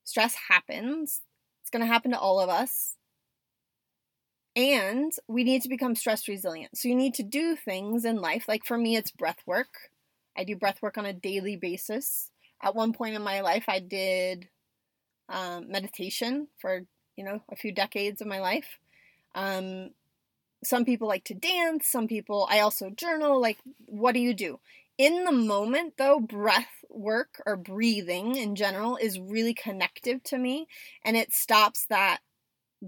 Stress 0.05 0.35
happens. 0.49 1.21
It's 1.61 1.71
going 1.71 1.83
to 1.83 1.93
happen 1.93 2.11
to 2.13 2.19
all 2.19 2.41
of 2.41 2.49
us. 2.49 2.97
And 4.57 5.13
we 5.29 5.45
need 5.45 5.63
to 5.63 5.69
become 5.69 5.95
stress 5.95 6.27
resilient. 6.27 6.77
So 6.77 6.89
you 6.89 6.97
need 6.97 7.15
to 7.15 7.23
do 7.23 7.55
things 7.55 8.05
in 8.05 8.17
life. 8.17 8.47
Like 8.49 8.65
for 8.65 8.77
me, 8.77 8.97
it's 8.97 9.11
breath 9.11 9.43
work. 9.47 9.91
I 10.37 10.45
do 10.45 10.57
breath 10.57 10.83
work 10.83 10.99
on 10.99 11.07
a 11.07 11.13
daily 11.13 11.57
basis. 11.57 12.31
At 12.63 12.75
one 12.75 12.93
point 12.93 13.15
in 13.15 13.23
my 13.23 13.43
life, 13.43 13.67
I 13.69 13.79
did 13.79 14.49
um, 15.29 15.71
meditation 15.71 16.49
for 16.59 16.83
you 17.17 17.25
know 17.25 17.43
a 17.51 17.57
few 17.57 17.73
decades 17.73 18.21
of 18.21 18.27
my 18.27 18.41
life. 18.41 18.79
Um, 19.35 19.91
some 20.65 20.85
people 20.85 21.07
like 21.07 21.25
to 21.25 21.35
dance, 21.35 21.87
some 21.87 22.09
people, 22.09 22.49
I 22.51 22.61
also 22.61 22.91
journal. 22.91 23.41
Like, 23.41 23.59
what 23.87 24.13
do 24.13 24.21
you 24.21 24.35
do? 24.35 24.59
In 24.97 25.25
the 25.25 25.33
moment, 25.33 25.95
though, 25.97 26.19
breath 26.19 26.85
work 26.91 27.41
or 27.47 27.57
breathing 27.57 28.35
in 28.35 28.57
general 28.57 28.97
is 28.97 29.21
really 29.21 29.55
connective 29.55 30.23
to 30.25 30.39
me 30.39 30.67
and 31.05 31.17
it 31.17 31.33
stops 31.33 31.87
that 31.87 32.19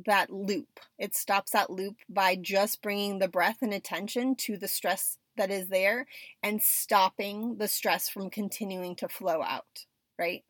that 0.07 0.31
loop. 0.31 0.81
It 0.99 1.17
stops 1.17 1.53
that 1.53 1.71
loop 1.71 1.97
by 2.09 2.37
just 2.37 2.83
bringing 2.83 3.19
the 3.19 3.29
breath 3.29 3.59
and 3.61 3.75
attention 3.75 4.37
to 4.37 4.57
the 4.57 4.69
stress 4.69 5.19
that 5.37 5.51
is 5.51 5.69
there 5.69 6.07
and 6.43 6.63
stopping 6.63 7.57
the 7.59 7.69
stress 7.69 8.09
from 8.09 8.31
continuing 8.31 8.95
to 8.97 9.09
flow 9.09 9.43
out, 9.43 9.87
right? 10.19 10.45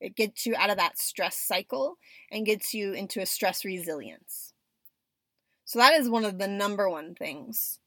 It 0.00 0.16
gets 0.16 0.46
you 0.46 0.54
out 0.56 0.70
of 0.70 0.78
that 0.78 0.98
stress 0.98 1.36
cycle 1.36 1.98
and 2.30 2.46
gets 2.46 2.72
you 2.72 2.92
into 2.92 3.20
a 3.20 3.26
stress 3.26 3.64
resilience. 3.64 4.52
So 5.64 5.78
that 5.78 5.94
is 5.94 6.08
one 6.08 6.24
of 6.24 6.38
the 6.38 6.48
number 6.48 6.88
one 6.88 7.14
things. 7.14 7.78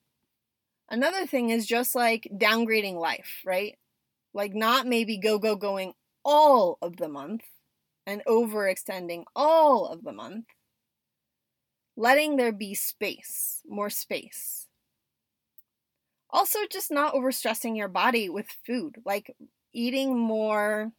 Another 0.90 1.26
thing 1.26 1.50
is 1.50 1.66
just 1.66 1.96
like 1.96 2.30
downgrading 2.34 2.96
life, 2.96 3.42
right? 3.46 3.78
Like 4.34 4.54
not 4.54 4.86
maybe 4.88 5.18
go 5.18 5.40
go 5.40 5.56
going 5.56 5.94
all 6.24 6.78
of 6.82 6.98
the 6.98 7.10
month 7.10 7.44
and 8.06 8.24
overextending 8.26 9.24
all 9.36 9.88
of 9.88 10.04
the 10.04 10.14
month. 10.14 10.46
Letting 11.96 12.38
there 12.38 12.52
be 12.52 12.74
space, 12.74 13.62
more 13.68 13.90
space. 13.90 14.68
Also, 16.30 16.60
just 16.70 16.92
not 16.92 17.14
overstressing 17.14 17.78
your 17.78 17.88
body 17.88 18.30
with 18.30 18.48
food, 18.66 18.98
like 19.06 19.36
eating 19.74 20.18
more 20.18 20.92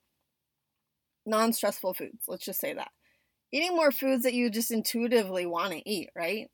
non 1.27 1.53
stressful 1.53 1.95
foods. 1.95 2.25
Let's 2.29 2.45
just 2.45 2.61
say 2.61 2.75
that. 2.75 2.91
Eating 3.53 3.77
more 3.77 3.93
foods 3.93 4.25
that 4.25 4.35
you 4.35 4.51
just 4.51 4.71
intuitively 4.71 5.47
want 5.47 5.73
to 5.73 5.89
eat, 5.89 6.11
right? 6.17 6.49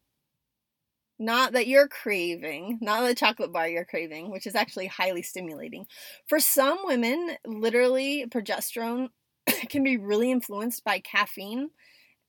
Not 1.19 1.53
that 1.53 1.67
you're 1.67 1.89
craving, 1.89 2.79
not 2.81 3.07
the 3.07 3.15
chocolate 3.15 3.53
bar 3.53 3.69
you're 3.69 3.85
craving, 3.85 4.31
which 4.31 4.47
is 4.47 4.55
actually 4.55 4.87
highly 4.87 5.23
stimulating. 5.23 5.87
For 6.29 6.41
some 6.41 6.79
women, 6.85 7.37
literally 7.47 8.27
progesterone 8.27 9.09
can 9.69 9.83
be 9.83 9.97
really 9.97 10.31
influenced 10.31 10.85
by 10.85 11.01
caffeine 11.01 11.71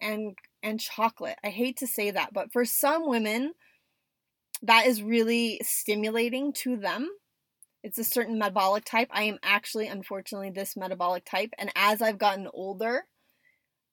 and 0.01 0.37
and 0.63 0.79
chocolate. 0.79 1.37
I 1.43 1.49
hate 1.49 1.77
to 1.77 1.87
say 1.87 2.11
that, 2.11 2.33
but 2.33 2.51
for 2.51 2.65
some 2.65 3.07
women 3.07 3.53
that 4.63 4.85
is 4.85 5.01
really 5.01 5.59
stimulating 5.63 6.53
to 6.53 6.77
them. 6.77 7.09
It's 7.83 7.97
a 7.97 8.03
certain 8.03 8.37
metabolic 8.37 8.85
type. 8.85 9.09
I 9.11 9.23
am 9.23 9.39
actually 9.43 9.87
unfortunately 9.87 10.51
this 10.51 10.77
metabolic 10.77 11.25
type 11.25 11.51
and 11.57 11.71
as 11.75 12.01
I've 12.01 12.17
gotten 12.17 12.47
older, 12.53 13.05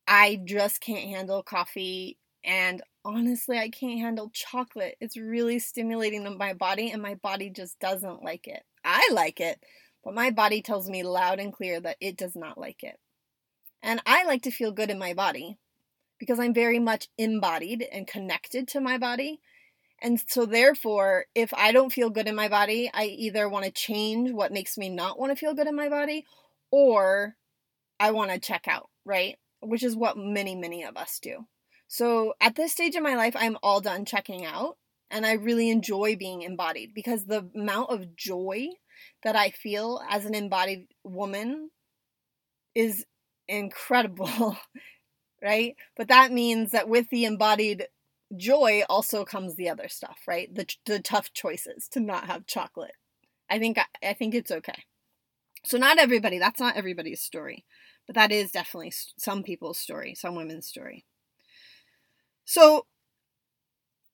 I 0.07 0.41
just 0.45 0.81
can't 0.81 1.09
handle 1.09 1.43
coffee 1.43 2.19
and 2.45 2.83
honestly, 3.05 3.59
I 3.59 3.71
can't 3.71 4.01
handle 4.01 4.31
chocolate. 4.33 4.97
It's 5.01 5.17
really 5.17 5.59
stimulating 5.59 6.25
to 6.25 6.31
my 6.31 6.53
body, 6.53 6.91
and 6.91 7.03
my 7.03 7.15
body 7.15 7.51
just 7.51 7.79
doesn't 7.81 8.23
like 8.23 8.47
it. 8.47 8.63
I 8.85 9.09
like 9.13 9.41
it, 9.41 9.61
but 10.05 10.15
my 10.15 10.31
body 10.31 10.63
tells 10.63 10.89
me 10.89 11.03
loud 11.03 11.41
and 11.41 11.53
clear 11.53 11.81
that 11.81 11.97
it 12.01 12.17
does 12.17 12.37
not 12.37 12.59
like 12.59 12.83
it. 12.83 12.99
And 13.83 14.01
I 14.07 14.25
like 14.25 14.43
to 14.43 14.51
feel 14.51 14.73
good 14.73 14.91
in 14.91 14.99
my 14.99 15.15
body 15.15 15.59
because 16.19 16.39
I'm 16.39 16.55
very 16.55 16.79
much 16.79 17.09
embodied 17.17 17.87
and 17.93 18.07
connected 18.07 18.69
to 18.69 18.81
my 18.81 18.99
body. 18.99 19.41
And 20.01 20.23
so, 20.29 20.47
therefore, 20.47 21.25
if 21.35 21.53
I 21.55 21.73
don't 21.73 21.93
feel 21.93 22.11
good 22.11 22.29
in 22.29 22.37
my 22.37 22.49
body, 22.49 22.91
I 22.93 23.05
either 23.05 23.49
want 23.49 23.65
to 23.65 23.71
change 23.71 24.31
what 24.31 24.53
makes 24.53 24.79
me 24.79 24.89
not 24.89 25.19
want 25.19 25.33
to 25.33 25.37
feel 25.37 25.55
good 25.55 25.67
in 25.67 25.75
my 25.75 25.89
body 25.89 26.25
or 26.71 27.35
I 27.99 28.13
want 28.13 28.31
to 28.31 28.39
check 28.39 28.67
out, 28.69 28.91
right? 29.05 29.37
Which 29.61 29.83
is 29.83 29.97
what 29.97 30.17
many, 30.17 30.55
many 30.55 30.85
of 30.85 30.97
us 30.97 31.19
do. 31.21 31.47
So 31.89 32.35
at 32.41 32.55
this 32.55 32.73
stage 32.73 32.95
in 32.95 33.03
my 33.03 33.17
life, 33.17 33.35
I'm 33.37 33.57
all 33.63 33.81
done 33.81 34.05
checking 34.05 34.45
out 34.45 34.77
and 35.11 35.25
I 35.27 35.33
really 35.33 35.71
enjoy 35.71 36.17
being 36.17 36.43
embodied 36.43 36.93
because 36.95 37.25
the 37.25 37.49
amount 37.55 37.91
of 37.91 38.15
joy 38.15 38.69
that 39.23 39.37
I 39.37 39.51
feel 39.51 40.01
as 40.09 40.27
an 40.27 40.35
embodied 40.35 40.87
woman 41.03 41.71
is 42.75 43.05
incredible, 43.49 44.57
right? 45.43 45.77
But 45.97 46.09
that 46.09 46.31
means 46.31 46.73
that 46.73 46.89
with 46.89 47.09
the 47.11 47.25
embodied 47.25 47.89
joy 48.37 48.83
also 48.89 49.25
comes 49.25 49.55
the 49.55 49.69
other 49.69 49.89
stuff, 49.89 50.19
right? 50.27 50.55
The 50.55 50.67
the 50.87 51.01
tough 51.01 51.33
choices 51.33 51.89
to 51.91 52.01
not 52.01 52.27
have 52.27 52.47
chocolate. 52.47 52.95
I 53.51 53.59
think 53.59 53.79
I 54.03 54.13
think 54.13 54.35
it's 54.35 54.51
okay. 54.51 54.85
So 55.65 55.79
not 55.79 55.99
everybody, 55.99 56.39
that's 56.39 56.61
not 56.61 56.77
everybody's 56.77 57.21
story, 57.21 57.65
but 58.07 58.15
that 58.15 58.33
is 58.33 58.53
definitely 58.53 58.93
some 59.19 59.43
people's 59.43 59.79
story, 59.79 60.15
some 60.15 60.35
women's 60.35 60.67
story. 60.67 61.05
So 62.45 62.87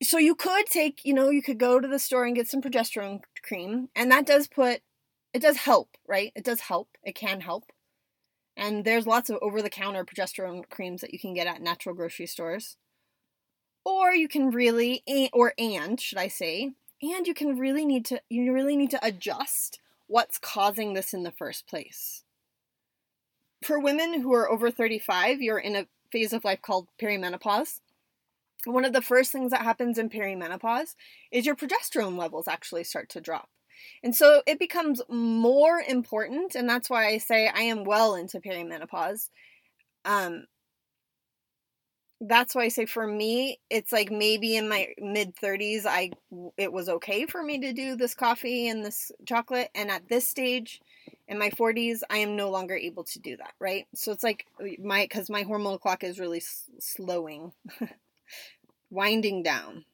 so 0.02 0.18
you 0.18 0.34
could 0.34 0.66
take, 0.66 1.00
you 1.04 1.14
know, 1.14 1.30
you 1.30 1.42
could 1.42 1.58
go 1.58 1.80
to 1.80 1.88
the 1.88 1.98
store 1.98 2.24
and 2.24 2.36
get 2.36 2.48
some 2.48 2.60
progesterone 2.60 3.20
cream, 3.42 3.88
and 3.94 4.10
that 4.12 4.26
does 4.26 4.46
put 4.48 4.80
it 5.32 5.42
does 5.42 5.56
help, 5.58 5.96
right? 6.06 6.32
It 6.36 6.44
does 6.44 6.60
help. 6.60 6.88
It 7.02 7.14
can 7.16 7.40
help. 7.40 7.64
And 8.56 8.84
there's 8.84 9.06
lots 9.06 9.30
of 9.30 9.38
over 9.42 9.62
the 9.62 9.70
counter 9.70 10.04
progesterone 10.04 10.68
creams 10.70 11.00
that 11.00 11.12
you 11.12 11.18
can 11.18 11.34
get 11.34 11.48
at 11.48 11.60
natural 11.60 11.94
grocery 11.94 12.26
stores. 12.26 12.76
Or 13.84 14.14
you 14.14 14.28
can 14.28 14.50
really 14.50 15.02
or 15.32 15.52
and 15.58 16.00
should 16.00 16.18
I 16.18 16.28
say, 16.28 16.72
and 17.02 17.26
you 17.26 17.34
can 17.34 17.58
really 17.58 17.84
need 17.84 18.04
to 18.06 18.20
you 18.30 18.52
really 18.52 18.76
need 18.76 18.90
to 18.90 19.04
adjust 19.04 19.78
what's 20.06 20.38
causing 20.38 20.94
this 20.94 21.12
in 21.12 21.22
the 21.22 21.30
first 21.30 21.66
place. 21.66 22.24
For 23.62 23.78
women 23.78 24.20
who 24.20 24.32
are 24.34 24.50
over 24.50 24.70
35, 24.70 25.40
you're 25.40 25.58
in 25.58 25.74
a 25.76 25.86
phase 26.10 26.32
of 26.32 26.44
life 26.44 26.60
called 26.62 26.88
perimenopause 27.00 27.80
one 28.66 28.84
of 28.84 28.92
the 28.92 29.02
first 29.02 29.32
things 29.32 29.50
that 29.50 29.62
happens 29.62 29.98
in 29.98 30.08
perimenopause 30.08 30.94
is 31.30 31.46
your 31.46 31.56
progesterone 31.56 32.18
levels 32.18 32.48
actually 32.48 32.84
start 32.84 33.08
to 33.10 33.20
drop. 33.20 33.48
And 34.02 34.14
so 34.14 34.42
it 34.46 34.58
becomes 34.58 35.02
more 35.08 35.82
important, 35.86 36.54
and 36.54 36.68
that's 36.68 36.88
why 36.88 37.06
I 37.06 37.18
say 37.18 37.48
I 37.48 37.62
am 37.62 37.84
well 37.84 38.14
into 38.14 38.40
perimenopause. 38.40 39.30
Um, 40.04 40.46
that's 42.20 42.54
why 42.54 42.62
I 42.64 42.68
say 42.68 42.86
for 42.86 43.06
me, 43.06 43.58
it's 43.70 43.92
like 43.92 44.10
maybe 44.10 44.56
in 44.56 44.68
my 44.68 44.88
mid 44.98 45.36
30s, 45.36 45.86
I 45.86 46.10
it 46.56 46.72
was 46.72 46.88
okay 46.88 47.26
for 47.26 47.42
me 47.42 47.58
to 47.60 47.72
do 47.72 47.96
this 47.96 48.14
coffee 48.14 48.68
and 48.68 48.84
this 48.84 49.12
chocolate, 49.26 49.70
and 49.74 49.90
at 49.90 50.08
this 50.08 50.26
stage, 50.26 50.80
in 51.28 51.38
my 51.38 51.50
40s, 51.50 52.02
I 52.10 52.18
am 52.18 52.36
no 52.36 52.50
longer 52.50 52.76
able 52.76 53.04
to 53.04 53.18
do 53.18 53.36
that. 53.36 53.54
Right? 53.60 53.86
So 53.94 54.12
it's 54.12 54.24
like 54.24 54.46
my 54.82 55.04
because 55.04 55.28
my 55.30 55.44
hormonal 55.44 55.80
clock 55.80 56.04
is 56.04 56.18
really 56.20 56.38
s- 56.38 56.70
slowing. 56.80 57.52
winding 58.90 59.42
down. 59.42 59.84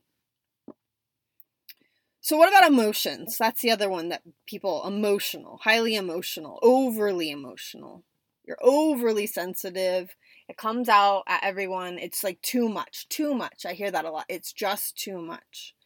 So, 2.21 2.37
what 2.37 2.49
about 2.49 2.71
emotions? 2.71 3.39
That's 3.39 3.63
the 3.63 3.71
other 3.71 3.89
one 3.89 4.09
that 4.11 4.23
people 4.47 4.87
emotional, 4.87 5.59
highly 5.63 5.95
emotional, 5.95 6.59
overly 6.63 7.31
emotional. 7.31 8.05
You're 8.45 8.59
overly 8.61 9.27
sensitive. 9.27 10.15
It 10.51 10.57
comes 10.57 10.89
out 10.89 11.23
at 11.29 11.45
everyone. 11.45 11.97
It's 11.97 12.25
like 12.25 12.43
too 12.43 12.69
much, 12.69 13.09
too 13.09 13.37
much. 13.37 13.65
I 13.65 13.73
hear 13.73 13.93
that 13.93 14.05
a 14.05 14.11
lot. 14.11 14.25
It's 14.29 14.53
just 14.53 14.97
too 14.97 15.23
much. 15.23 15.77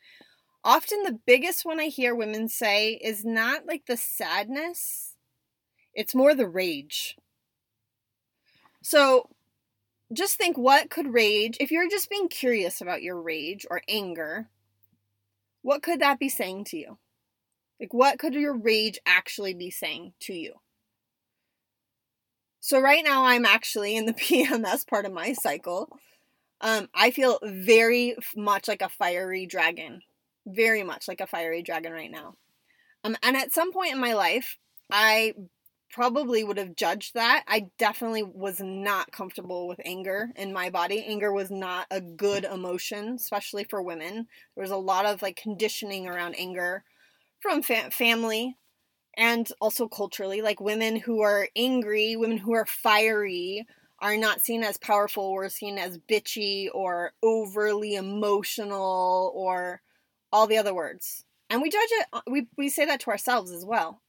Often, 0.64 1.02
the 1.02 1.20
biggest 1.26 1.66
one 1.66 1.78
I 1.78 1.88
hear 1.88 2.14
women 2.14 2.48
say 2.48 2.94
is 2.94 3.26
not 3.26 3.66
like 3.66 3.84
the 3.84 3.98
sadness, 3.98 5.16
it's 5.92 6.14
more 6.14 6.34
the 6.34 6.48
rage. 6.48 7.18
So, 8.82 9.28
just 10.14 10.36
think 10.36 10.56
what 10.56 10.88
could 10.88 11.12
rage, 11.12 11.58
if 11.60 11.70
you're 11.70 11.90
just 11.90 12.08
being 12.08 12.28
curious 12.28 12.80
about 12.80 13.02
your 13.02 13.20
rage 13.20 13.66
or 13.70 13.82
anger, 13.86 14.48
what 15.60 15.82
could 15.82 16.00
that 16.00 16.18
be 16.18 16.30
saying 16.30 16.64
to 16.66 16.78
you? 16.78 16.96
Like, 17.78 17.92
what 17.92 18.18
could 18.18 18.32
your 18.32 18.56
rage 18.56 18.98
actually 19.04 19.52
be 19.52 19.70
saying 19.70 20.14
to 20.20 20.32
you? 20.32 20.54
So, 22.66 22.80
right 22.80 23.04
now, 23.04 23.26
I'm 23.26 23.44
actually 23.44 23.94
in 23.94 24.06
the 24.06 24.14
PMS 24.14 24.88
part 24.88 25.04
of 25.04 25.12
my 25.12 25.34
cycle. 25.34 25.98
Um, 26.62 26.88
I 26.94 27.10
feel 27.10 27.38
very 27.42 28.16
much 28.34 28.68
like 28.68 28.80
a 28.80 28.88
fiery 28.88 29.44
dragon. 29.44 30.00
Very 30.46 30.82
much 30.82 31.06
like 31.06 31.20
a 31.20 31.26
fiery 31.26 31.60
dragon 31.60 31.92
right 31.92 32.10
now. 32.10 32.36
Um, 33.04 33.18
and 33.22 33.36
at 33.36 33.52
some 33.52 33.70
point 33.70 33.92
in 33.92 34.00
my 34.00 34.14
life, 34.14 34.56
I 34.90 35.34
probably 35.92 36.42
would 36.42 36.56
have 36.56 36.74
judged 36.74 37.12
that. 37.12 37.44
I 37.46 37.66
definitely 37.78 38.22
was 38.22 38.62
not 38.62 39.12
comfortable 39.12 39.68
with 39.68 39.82
anger 39.84 40.30
in 40.34 40.50
my 40.50 40.70
body. 40.70 41.04
Anger 41.06 41.34
was 41.34 41.50
not 41.50 41.86
a 41.90 42.00
good 42.00 42.44
emotion, 42.44 43.16
especially 43.16 43.64
for 43.64 43.82
women. 43.82 44.26
There 44.54 44.62
was 44.62 44.70
a 44.70 44.78
lot 44.78 45.04
of 45.04 45.20
like 45.20 45.36
conditioning 45.36 46.08
around 46.08 46.34
anger 46.38 46.82
from 47.40 47.60
fa- 47.60 47.90
family 47.90 48.56
and 49.16 49.48
also 49.60 49.88
culturally. 49.88 50.42
Like 50.42 50.60
women 50.60 50.96
who 50.96 51.20
are 51.20 51.48
angry, 51.56 52.16
women 52.16 52.38
who 52.38 52.54
are 52.54 52.66
fiery 52.66 53.66
are 54.00 54.16
not 54.16 54.40
seen 54.40 54.62
as 54.62 54.76
powerful. 54.76 55.32
We're 55.32 55.48
seen 55.48 55.78
as 55.78 55.98
bitchy 55.98 56.68
or 56.72 57.12
overly 57.22 57.94
emotional 57.94 59.32
or 59.34 59.80
all 60.32 60.46
the 60.46 60.58
other 60.58 60.74
words. 60.74 61.24
And 61.48 61.62
we 61.62 61.70
judge 61.70 61.88
it, 61.90 62.06
uh, 62.12 62.20
we, 62.26 62.48
we 62.56 62.68
say 62.68 62.84
that 62.86 63.00
to 63.00 63.10
ourselves 63.10 63.50
as 63.52 63.64
well. 63.64 64.00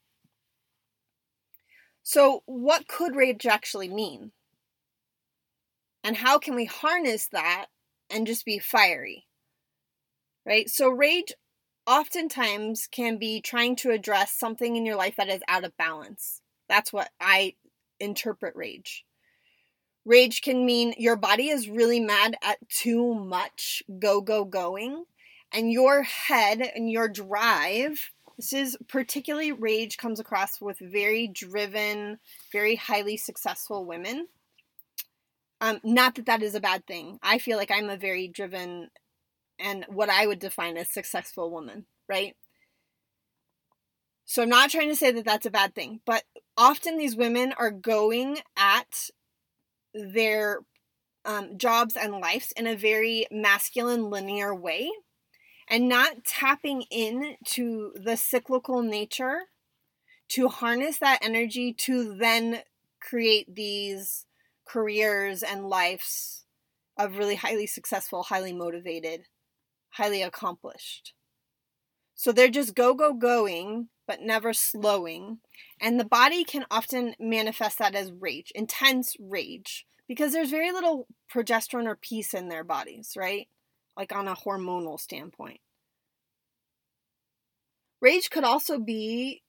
So, 2.02 2.42
what 2.46 2.88
could 2.88 3.16
rage 3.16 3.46
actually 3.46 3.88
mean? 3.88 4.32
And 6.04 6.16
how 6.16 6.38
can 6.38 6.54
we 6.54 6.64
harness 6.64 7.28
that 7.28 7.66
and 8.08 8.26
just 8.26 8.44
be 8.44 8.58
fiery? 8.58 9.26
Right? 10.44 10.70
So, 10.70 10.88
rage 10.88 11.32
oftentimes 11.86 12.88
can 12.90 13.18
be 13.18 13.40
trying 13.40 13.76
to 13.76 13.90
address 13.90 14.32
something 14.32 14.76
in 14.76 14.84
your 14.84 14.96
life 14.96 15.16
that 15.16 15.28
is 15.28 15.42
out 15.48 15.64
of 15.64 15.76
balance. 15.76 16.40
That's 16.68 16.92
what 16.92 17.10
I 17.20 17.54
interpret 18.00 18.56
rage. 18.56 19.04
Rage 20.04 20.42
can 20.42 20.64
mean 20.64 20.94
your 20.98 21.16
body 21.16 21.48
is 21.48 21.68
really 21.68 22.00
mad 22.00 22.36
at 22.42 22.58
too 22.68 23.14
much 23.14 23.82
go, 23.98 24.20
go, 24.20 24.44
going, 24.44 25.04
and 25.52 25.72
your 25.72 26.02
head 26.02 26.60
and 26.60 26.90
your 26.90 27.08
drive 27.08 28.10
This 28.36 28.52
is 28.52 28.76
particularly 28.88 29.52
rage 29.52 29.96
comes 29.96 30.20
across 30.20 30.60
with 30.60 30.78
very 30.78 31.26
driven, 31.26 32.18
very 32.52 32.76
highly 32.76 33.16
successful 33.16 33.84
women. 33.84 34.28
Um, 35.60 35.80
not 35.82 36.14
that 36.16 36.26
that 36.26 36.42
is 36.42 36.54
a 36.54 36.60
bad 36.60 36.86
thing. 36.86 37.18
I 37.22 37.38
feel 37.38 37.56
like 37.56 37.70
I'm 37.70 37.88
a 37.88 37.96
very 37.96 38.28
driven 38.28 38.90
and 39.58 39.84
what 39.88 40.10
I 40.10 40.26
would 40.26 40.38
define 40.38 40.76
as 40.76 40.92
successful 40.92 41.50
woman, 41.50 41.86
right? 42.08 42.34
So 44.24 44.42
I'm 44.42 44.48
not 44.48 44.70
trying 44.70 44.88
to 44.88 44.96
say 44.96 45.12
that 45.12 45.24
that's 45.24 45.46
a 45.46 45.50
bad 45.50 45.74
thing, 45.74 46.00
but 46.04 46.24
often 46.56 46.98
these 46.98 47.16
women 47.16 47.54
are 47.58 47.70
going 47.70 48.38
at 48.56 49.10
their 49.94 50.60
um, 51.24 51.58
jobs 51.58 51.96
and 51.96 52.20
lives 52.20 52.52
in 52.56 52.66
a 52.66 52.76
very 52.76 53.26
masculine, 53.30 54.10
linear 54.10 54.54
way 54.54 54.90
and 55.68 55.88
not 55.88 56.24
tapping 56.24 56.82
in 56.90 57.36
to 57.44 57.92
the 57.96 58.16
cyclical 58.16 58.82
nature 58.82 59.40
to 60.28 60.48
harness 60.48 60.98
that 60.98 61.18
energy 61.22 61.72
to 61.72 62.16
then 62.16 62.60
create 63.00 63.54
these 63.54 64.26
careers 64.66 65.42
and 65.42 65.68
lives 65.68 66.44
of 66.98 67.18
really 67.18 67.34
highly 67.34 67.66
successful, 67.66 68.22
highly 68.22 68.52
motivated, 68.52 69.26
highly 69.96 70.22
accomplished. 70.22 71.14
So 72.14 72.32
they're 72.32 72.48
just 72.48 72.74
go, 72.74 72.94
go, 72.94 73.12
going, 73.12 73.88
but 74.06 74.22
never 74.22 74.52
slowing. 74.52 75.38
And 75.80 75.98
the 75.98 76.04
body 76.04 76.44
can 76.44 76.64
often 76.70 77.14
manifest 77.18 77.78
that 77.78 77.94
as 77.94 78.12
rage, 78.12 78.52
intense 78.54 79.16
rage, 79.20 79.86
because 80.08 80.32
there's 80.32 80.50
very 80.50 80.72
little 80.72 81.06
progesterone 81.32 81.86
or 81.86 81.96
peace 81.96 82.34
in 82.34 82.48
their 82.48 82.64
bodies, 82.64 83.14
right? 83.16 83.48
Like 83.96 84.14
on 84.14 84.28
a 84.28 84.36
hormonal 84.36 84.98
standpoint. 84.98 85.60
Rage 88.00 88.30
could 88.30 88.44
also 88.44 88.78
be 88.78 89.42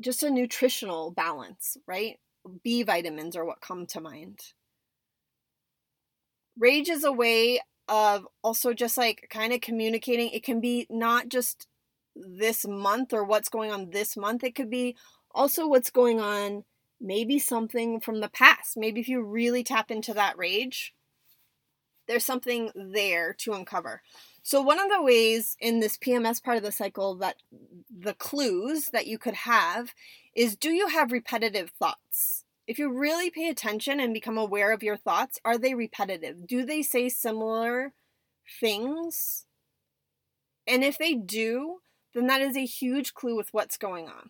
just 0.00 0.22
a 0.22 0.30
nutritional 0.30 1.10
balance, 1.10 1.76
right? 1.86 2.18
B 2.62 2.82
vitamins 2.82 3.36
are 3.36 3.44
what 3.44 3.60
come 3.60 3.86
to 3.86 4.00
mind. 4.00 4.38
Rage 6.58 6.88
is 6.88 7.04
a 7.04 7.12
way 7.12 7.60
of 7.88 8.26
also 8.42 8.72
just 8.72 8.96
like 8.96 9.28
kind 9.30 9.52
of 9.52 9.60
communicating. 9.60 10.30
It 10.30 10.42
can 10.42 10.60
be 10.60 10.86
not 10.90 11.28
just 11.28 11.66
this 12.14 12.66
month 12.66 13.12
or 13.12 13.24
what's 13.24 13.48
going 13.48 13.70
on 13.70 13.90
this 13.90 14.16
month, 14.16 14.44
it 14.44 14.54
could 14.54 14.70
be 14.70 14.96
also 15.32 15.68
what's 15.68 15.90
going 15.90 16.20
on, 16.20 16.64
maybe 17.00 17.38
something 17.38 18.00
from 18.00 18.20
the 18.20 18.28
past. 18.28 18.76
Maybe 18.76 19.00
if 19.00 19.08
you 19.08 19.22
really 19.22 19.62
tap 19.62 19.90
into 19.90 20.12
that 20.14 20.36
rage, 20.36 20.94
there's 22.08 22.24
something 22.24 22.70
there 22.74 23.34
to 23.40 23.52
uncover. 23.52 24.02
So, 24.42 24.62
one 24.62 24.80
of 24.80 24.88
the 24.88 25.02
ways 25.02 25.56
in 25.60 25.80
this 25.80 25.98
PMS 25.98 26.42
part 26.42 26.56
of 26.56 26.62
the 26.62 26.72
cycle 26.72 27.14
that 27.16 27.36
the 27.90 28.14
clues 28.14 28.86
that 28.92 29.06
you 29.06 29.18
could 29.18 29.34
have 29.34 29.92
is 30.34 30.56
do 30.56 30.70
you 30.70 30.88
have 30.88 31.12
repetitive 31.12 31.70
thoughts? 31.78 32.44
If 32.68 32.78
you 32.78 32.92
really 32.92 33.30
pay 33.30 33.48
attention 33.48 33.98
and 33.98 34.12
become 34.12 34.36
aware 34.36 34.72
of 34.72 34.82
your 34.82 34.98
thoughts, 34.98 35.40
are 35.42 35.56
they 35.56 35.72
repetitive? 35.72 36.46
Do 36.46 36.66
they 36.66 36.82
say 36.82 37.08
similar 37.08 37.94
things? 38.60 39.46
And 40.66 40.84
if 40.84 40.98
they 40.98 41.14
do, 41.14 41.78
then 42.14 42.26
that 42.26 42.42
is 42.42 42.58
a 42.58 42.66
huge 42.66 43.14
clue 43.14 43.34
with 43.34 43.54
what's 43.54 43.78
going 43.78 44.06
on. 44.06 44.28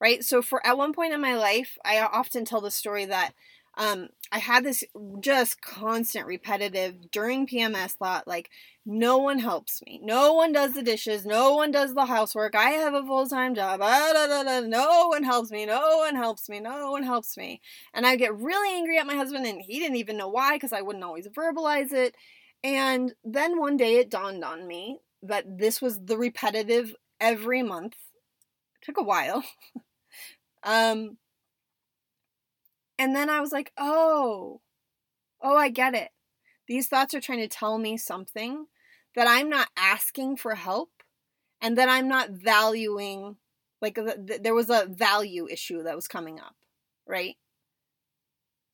Right? 0.00 0.24
So 0.24 0.42
for 0.42 0.66
at 0.66 0.76
one 0.76 0.92
point 0.92 1.14
in 1.14 1.20
my 1.20 1.36
life, 1.36 1.78
I 1.84 2.00
often 2.00 2.44
tell 2.44 2.60
the 2.60 2.72
story 2.72 3.04
that 3.04 3.34
um, 3.76 4.08
I 4.30 4.38
had 4.38 4.64
this 4.64 4.84
just 5.20 5.60
constant 5.60 6.26
repetitive 6.26 7.10
during 7.10 7.46
PMS 7.46 7.92
thought 7.92 8.28
like, 8.28 8.50
no 8.86 9.18
one 9.18 9.38
helps 9.38 9.80
me. 9.86 10.00
No 10.02 10.34
one 10.34 10.52
does 10.52 10.74
the 10.74 10.82
dishes. 10.82 11.24
No 11.24 11.54
one 11.54 11.70
does 11.70 11.94
the 11.94 12.04
housework. 12.04 12.54
I 12.54 12.70
have 12.70 12.94
a 12.94 13.02
full 13.02 13.26
time 13.26 13.54
job. 13.54 13.80
Ah, 13.82 14.10
da, 14.12 14.26
da, 14.26 14.42
da. 14.42 14.66
No 14.66 15.08
one 15.08 15.24
helps 15.24 15.50
me. 15.50 15.64
No 15.64 15.98
one 15.98 16.16
helps 16.16 16.48
me. 16.48 16.60
No 16.60 16.90
one 16.90 17.02
helps 17.02 17.36
me. 17.36 17.60
And 17.94 18.06
I 18.06 18.16
get 18.16 18.36
really 18.36 18.76
angry 18.76 18.98
at 18.98 19.06
my 19.06 19.14
husband, 19.14 19.46
and 19.46 19.62
he 19.62 19.78
didn't 19.78 19.96
even 19.96 20.16
know 20.16 20.28
why 20.28 20.56
because 20.56 20.72
I 20.72 20.82
wouldn't 20.82 21.04
always 21.04 21.28
verbalize 21.28 21.92
it. 21.92 22.14
And 22.62 23.14
then 23.24 23.58
one 23.58 23.76
day 23.76 23.96
it 23.96 24.10
dawned 24.10 24.44
on 24.44 24.66
me 24.66 25.00
that 25.22 25.58
this 25.58 25.80
was 25.80 25.98
the 26.04 26.18
repetitive 26.18 26.94
every 27.20 27.62
month. 27.62 27.94
It 28.82 28.84
took 28.84 28.98
a 28.98 29.02
while. 29.02 29.42
um, 30.62 31.16
and 32.98 33.14
then 33.14 33.30
I 33.30 33.40
was 33.40 33.52
like, 33.52 33.72
oh, 33.76 34.60
oh, 35.42 35.56
I 35.56 35.68
get 35.68 35.94
it. 35.94 36.10
These 36.66 36.88
thoughts 36.88 37.14
are 37.14 37.20
trying 37.20 37.40
to 37.40 37.48
tell 37.48 37.78
me 37.78 37.96
something 37.96 38.66
that 39.14 39.26
I'm 39.28 39.48
not 39.48 39.68
asking 39.76 40.36
for 40.36 40.54
help 40.54 40.90
and 41.60 41.76
that 41.78 41.88
I'm 41.88 42.08
not 42.08 42.30
valuing. 42.30 43.36
Like, 43.80 43.98
there 44.42 44.54
was 44.54 44.70
a 44.70 44.86
value 44.88 45.46
issue 45.48 45.82
that 45.82 45.96
was 45.96 46.08
coming 46.08 46.40
up, 46.40 46.56
right? 47.06 47.36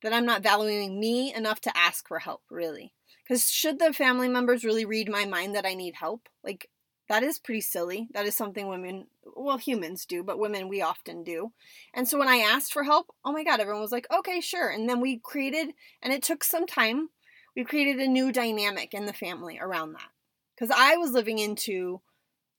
That 0.02 0.12
I'm 0.12 0.26
not 0.26 0.42
valuing 0.42 1.00
me 1.00 1.34
enough 1.34 1.60
to 1.62 1.76
ask 1.76 2.06
for 2.06 2.20
help, 2.20 2.42
really. 2.50 2.94
Because 3.24 3.50
should 3.50 3.78
the 3.78 3.92
family 3.92 4.28
members 4.28 4.64
really 4.64 4.84
read 4.84 5.08
my 5.08 5.24
mind 5.24 5.54
that 5.54 5.66
I 5.66 5.74
need 5.74 5.94
help? 5.94 6.28
Like, 6.42 6.68
that 7.08 7.22
is 7.22 7.38
pretty 7.38 7.60
silly. 7.60 8.08
That 8.12 8.26
is 8.26 8.36
something 8.36 8.68
women, 8.68 9.08
well, 9.36 9.58
humans 9.58 10.06
do, 10.06 10.22
but 10.22 10.38
women 10.38 10.68
we 10.68 10.82
often 10.82 11.22
do. 11.22 11.52
And 11.94 12.06
so 12.06 12.18
when 12.18 12.28
I 12.28 12.36
asked 12.36 12.72
for 12.72 12.84
help, 12.84 13.14
oh 13.24 13.32
my 13.32 13.44
God, 13.44 13.60
everyone 13.60 13.82
was 13.82 13.92
like, 13.92 14.06
okay, 14.12 14.40
sure. 14.40 14.68
And 14.68 14.88
then 14.88 15.00
we 15.00 15.18
created, 15.18 15.74
and 16.02 16.12
it 16.12 16.22
took 16.22 16.44
some 16.44 16.66
time, 16.66 17.08
we 17.56 17.64
created 17.64 17.98
a 18.00 18.08
new 18.08 18.32
dynamic 18.32 18.94
in 18.94 19.06
the 19.06 19.12
family 19.12 19.58
around 19.58 19.92
that. 19.92 20.10
Because 20.54 20.74
I 20.76 20.96
was 20.96 21.12
living 21.12 21.38
into 21.38 22.00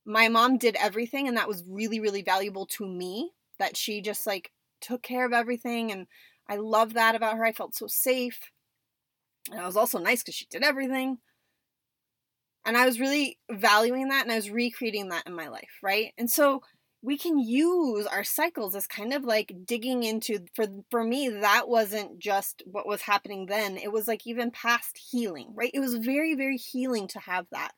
my 0.05 0.27
mom 0.27 0.57
did 0.57 0.75
everything, 0.79 1.27
and 1.27 1.37
that 1.37 1.47
was 1.47 1.63
really, 1.67 1.99
really 1.99 2.23
valuable 2.23 2.65
to 2.65 2.87
me 2.87 3.31
that 3.59 3.77
she 3.77 4.01
just 4.01 4.25
like 4.25 4.51
took 4.79 5.03
care 5.03 5.25
of 5.25 5.33
everything. 5.33 5.91
And 5.91 6.07
I 6.49 6.55
love 6.55 6.93
that 6.93 7.15
about 7.15 7.37
her. 7.37 7.45
I 7.45 7.51
felt 7.51 7.75
so 7.75 7.87
safe. 7.87 8.39
And 9.51 9.59
I 9.59 9.65
was 9.65 9.77
also 9.77 9.99
nice 9.99 10.23
because 10.23 10.35
she 10.35 10.47
did 10.49 10.63
everything. 10.63 11.19
And 12.65 12.77
I 12.77 12.85
was 12.85 12.99
really 12.99 13.39
valuing 13.49 14.09
that 14.09 14.23
and 14.23 14.31
I 14.31 14.35
was 14.35 14.51
recreating 14.51 15.09
that 15.09 15.25
in 15.25 15.35
my 15.35 15.47
life, 15.47 15.79
right? 15.81 16.13
And 16.17 16.29
so 16.29 16.61
we 17.03 17.17
can 17.17 17.39
use 17.39 18.05
our 18.05 18.23
cycles 18.23 18.75
as 18.75 18.85
kind 18.85 19.13
of 19.13 19.23
like 19.23 19.53
digging 19.65 20.03
into 20.03 20.39
for 20.53 20.67
for 20.89 21.03
me 21.03 21.29
that 21.29 21.67
wasn't 21.67 22.19
just 22.19 22.61
what 22.65 22.87
was 22.87 23.01
happening 23.01 23.47
then 23.47 23.77
it 23.77 23.91
was 23.91 24.07
like 24.07 24.27
even 24.27 24.51
past 24.51 24.99
healing 25.11 25.51
right? 25.55 25.71
It 25.73 25.79
was 25.79 25.95
very 25.95 26.35
very 26.35 26.57
healing 26.57 27.07
to 27.09 27.19
have 27.19 27.47
that. 27.51 27.71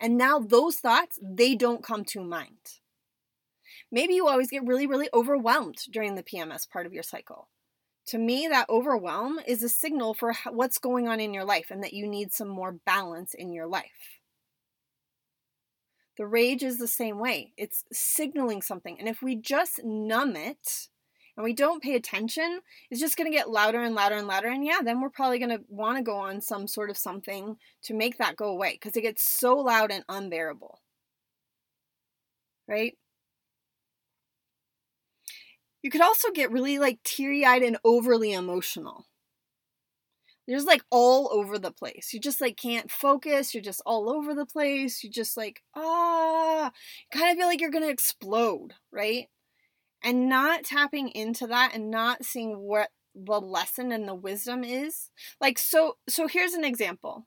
And 0.00 0.18
now 0.18 0.38
those 0.38 0.76
thoughts 0.76 1.18
they 1.22 1.54
don't 1.54 1.82
come 1.82 2.04
to 2.06 2.22
mind. 2.22 2.80
Maybe 3.90 4.14
you 4.14 4.28
always 4.28 4.50
get 4.50 4.66
really 4.66 4.86
really 4.86 5.08
overwhelmed 5.14 5.78
during 5.90 6.14
the 6.14 6.22
pms 6.22 6.68
part 6.68 6.86
of 6.86 6.92
your 6.92 7.02
cycle. 7.02 7.48
To 8.08 8.18
me 8.18 8.46
that 8.48 8.68
overwhelm 8.68 9.40
is 9.46 9.62
a 9.62 9.68
signal 9.68 10.14
for 10.14 10.34
what's 10.50 10.78
going 10.78 11.08
on 11.08 11.18
in 11.18 11.34
your 11.34 11.44
life 11.44 11.70
and 11.70 11.82
that 11.82 11.94
you 11.94 12.06
need 12.06 12.32
some 12.32 12.48
more 12.48 12.72
balance 12.72 13.32
in 13.34 13.52
your 13.52 13.66
life 13.66 14.15
the 16.16 16.26
rage 16.26 16.62
is 16.62 16.78
the 16.78 16.88
same 16.88 17.18
way. 17.18 17.52
It's 17.56 17.84
signaling 17.92 18.62
something. 18.62 18.98
And 18.98 19.08
if 19.08 19.22
we 19.22 19.36
just 19.36 19.80
numb 19.84 20.34
it 20.36 20.88
and 21.36 21.44
we 21.44 21.52
don't 21.52 21.82
pay 21.82 21.94
attention, 21.94 22.60
it's 22.90 23.00
just 23.00 23.16
going 23.16 23.30
to 23.30 23.36
get 23.36 23.50
louder 23.50 23.82
and 23.82 23.94
louder 23.94 24.16
and 24.16 24.26
louder. 24.26 24.48
And 24.48 24.64
yeah, 24.64 24.78
then 24.82 25.00
we're 25.00 25.10
probably 25.10 25.38
going 25.38 25.50
to 25.50 25.64
want 25.68 25.98
to 25.98 26.02
go 26.02 26.16
on 26.16 26.40
some 26.40 26.66
sort 26.66 26.88
of 26.88 26.96
something 26.96 27.56
to 27.84 27.94
make 27.94 28.18
that 28.18 28.36
go 28.36 28.46
away 28.46 28.72
because 28.72 28.96
it 28.96 29.02
gets 29.02 29.30
so 29.30 29.56
loud 29.56 29.90
and 29.90 30.04
unbearable. 30.08 30.80
Right? 32.66 32.94
You 35.82 35.90
could 35.90 36.00
also 36.00 36.30
get 36.30 36.50
really 36.50 36.78
like 36.78 37.02
teary 37.04 37.44
eyed 37.44 37.62
and 37.62 37.78
overly 37.84 38.32
emotional. 38.32 39.06
You're 40.46 40.58
just 40.58 40.68
like 40.68 40.84
all 40.90 41.28
over 41.32 41.58
the 41.58 41.72
place. 41.72 42.12
You 42.12 42.20
just 42.20 42.40
like 42.40 42.56
can't 42.56 42.90
focus. 42.90 43.52
You're 43.52 43.62
just 43.62 43.82
all 43.84 44.08
over 44.08 44.34
the 44.34 44.46
place. 44.46 45.02
You 45.02 45.10
just 45.10 45.36
like, 45.36 45.62
ah, 45.74 46.70
kind 47.12 47.30
of 47.30 47.36
feel 47.36 47.46
like 47.46 47.60
you're 47.60 47.70
going 47.70 47.84
to 47.84 47.90
explode, 47.90 48.74
right? 48.92 49.28
And 50.02 50.28
not 50.28 50.64
tapping 50.64 51.08
into 51.08 51.48
that 51.48 51.72
and 51.74 51.90
not 51.90 52.24
seeing 52.24 52.58
what 52.58 52.90
the 53.14 53.40
lesson 53.40 53.90
and 53.90 54.06
the 54.06 54.14
wisdom 54.14 54.62
is. 54.62 55.10
Like, 55.40 55.58
so, 55.58 55.96
so 56.08 56.28
here's 56.28 56.52
an 56.52 56.64
example. 56.64 57.26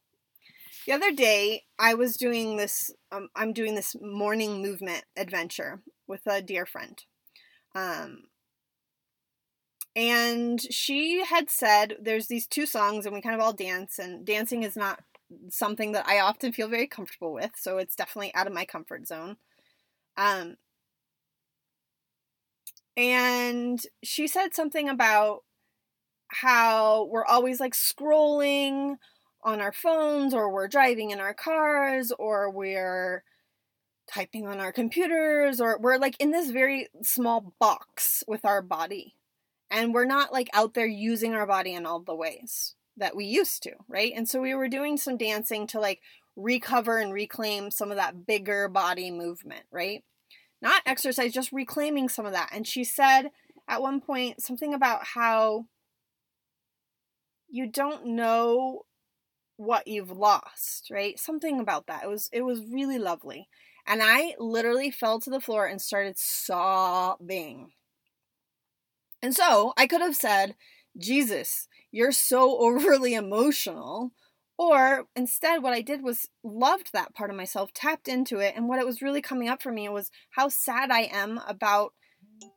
The 0.86 0.94
other 0.94 1.12
day, 1.12 1.64
I 1.78 1.96
was 1.96 2.16
doing 2.16 2.56
this, 2.56 2.92
um, 3.12 3.28
I'm 3.36 3.54
doing 3.54 3.76
this 3.76 3.96
morning 4.02 4.62
movement 4.62 5.04
adventure 5.18 5.82
with 6.08 6.22
a 6.26 6.42
dear 6.42 6.66
friend. 6.66 7.04
Um, 7.76 8.24
and 10.00 10.62
she 10.72 11.26
had 11.26 11.50
said 11.50 11.98
there's 12.02 12.28
these 12.28 12.48
two 12.48 12.66
songs 12.66 13.06
and 13.06 13.14
we 13.14 13.22
kind 13.22 13.36
of 13.36 13.42
all 13.42 13.52
dance 13.52 14.00
and 14.00 14.26
dancing 14.26 14.64
is 14.64 14.78
not 14.78 15.02
something 15.50 15.92
that 15.92 16.08
I 16.08 16.22
often 16.22 16.54
feel 16.54 16.70
very 16.70 16.88
comfortable 16.88 17.34
with, 17.34 17.52
so 17.58 17.78
it's 17.80 17.98
definitely 17.98 18.34
out 18.34 18.48
of 18.48 18.54
my 18.54 18.64
comfort 18.64 19.06
zone. 19.08 19.36
Um 20.16 20.56
and 22.96 23.82
she 24.02 24.26
said 24.28 24.54
something 24.54 24.88
about 24.88 25.44
how 26.30 27.06
we're 27.12 27.26
always 27.26 27.60
like 27.60 27.74
scrolling 27.74 28.96
on 29.44 29.60
our 29.60 29.74
phones 29.74 30.34
or 30.34 30.50
we're 30.50 30.68
driving 30.70 31.12
in 31.12 31.20
our 31.20 31.34
cars 31.34 32.14
or 32.18 32.50
we're 32.50 33.24
typing 34.10 34.48
on 34.48 34.62
our 34.62 34.72
computers 34.72 35.60
or 35.60 35.78
we're 35.82 35.98
like 35.98 36.16
in 36.20 36.32
this 36.32 36.52
very 36.52 36.88
small 37.04 37.54
box 37.60 38.24
with 38.28 38.46
our 38.46 38.62
body. 38.62 39.16
And 39.72 39.94
we're 39.94 40.06
not 40.06 40.34
like 40.34 40.50
out 40.54 40.74
there 40.74 40.88
using 40.88 41.34
our 41.34 41.46
body 41.46 41.74
in 41.74 41.86
all 41.86 42.00
the 42.00 42.16
ways 42.16 42.76
that 42.98 43.16
we 43.16 43.26
used 43.26 43.64
to, 43.64 43.72
right? 43.88 44.14
And 44.16 44.28
so 44.28 44.42
we 44.42 44.54
were 44.54 44.68
doing 44.68 44.98
some 44.98 45.18
dancing 45.18 45.68
to 45.68 45.80
like 45.80 46.02
recover 46.36 47.00
and 47.00 47.14
reclaim 47.14 47.72
some 47.72 47.92
of 47.92 47.98
that 47.98 48.26
bigger 48.26 48.68
body 48.68 49.12
movement, 49.12 49.64
right? 49.72 50.04
Not 50.62 50.82
exercise, 50.86 51.32
just 51.34 51.52
reclaiming 51.52 52.10
some 52.10 52.26
of 52.26 52.34
that. 52.34 52.50
And 52.54 52.68
she 52.68 52.84
said 52.84 53.30
at 53.68 53.82
one 53.82 54.02
point 54.02 54.42
something 54.42 54.74
about 54.74 55.06
how 55.06 55.66
you 57.50 57.68
don't 57.68 58.06
know 58.06 58.84
what 59.58 59.88
you've 59.88 60.12
lost, 60.12 60.90
right? 60.92 61.20
Something 61.20 61.60
about 61.60 61.88
that. 61.88 62.04
It 62.04 62.08
was 62.08 62.30
it 62.32 62.42
was 62.42 62.62
really 62.72 62.98
lovely. 62.98 63.48
And 63.86 64.02
I 64.04 64.36
literally 64.40 64.92
fell 64.92 65.20
to 65.22 65.30
the 65.30 65.42
floor 65.42 65.66
and 65.66 65.82
started 65.82 66.18
sobbing. 66.18 67.72
And 69.22 69.36
so 69.36 69.74
I 69.78 69.88
could 69.88 70.02
have 70.02 70.16
said, 70.16 70.56
Jesus, 70.98 71.68
you're 71.92 72.12
so 72.12 72.58
overly 72.60 73.14
emotional. 73.14 74.12
Or 74.58 75.06
instead, 75.16 75.64
what 75.64 75.74
I 75.74 75.82
did 75.82 76.04
was 76.04 76.28
loved 76.44 76.92
that 76.92 77.16
part 77.16 77.30
of 77.30 77.38
myself, 77.38 77.72
tapped 77.74 78.10
into 78.10 78.40
it. 78.40 78.56
And 78.58 78.68
what 78.68 78.80
it 78.80 78.86
was 78.86 79.02
really 79.02 79.22
coming 79.22 79.48
up 79.48 79.62
for 79.62 79.72
me 79.72 79.88
was 79.88 80.12
how 80.32 80.50
sad 80.50 80.92
I 80.92 81.10
am 81.12 81.40
about, 81.48 81.94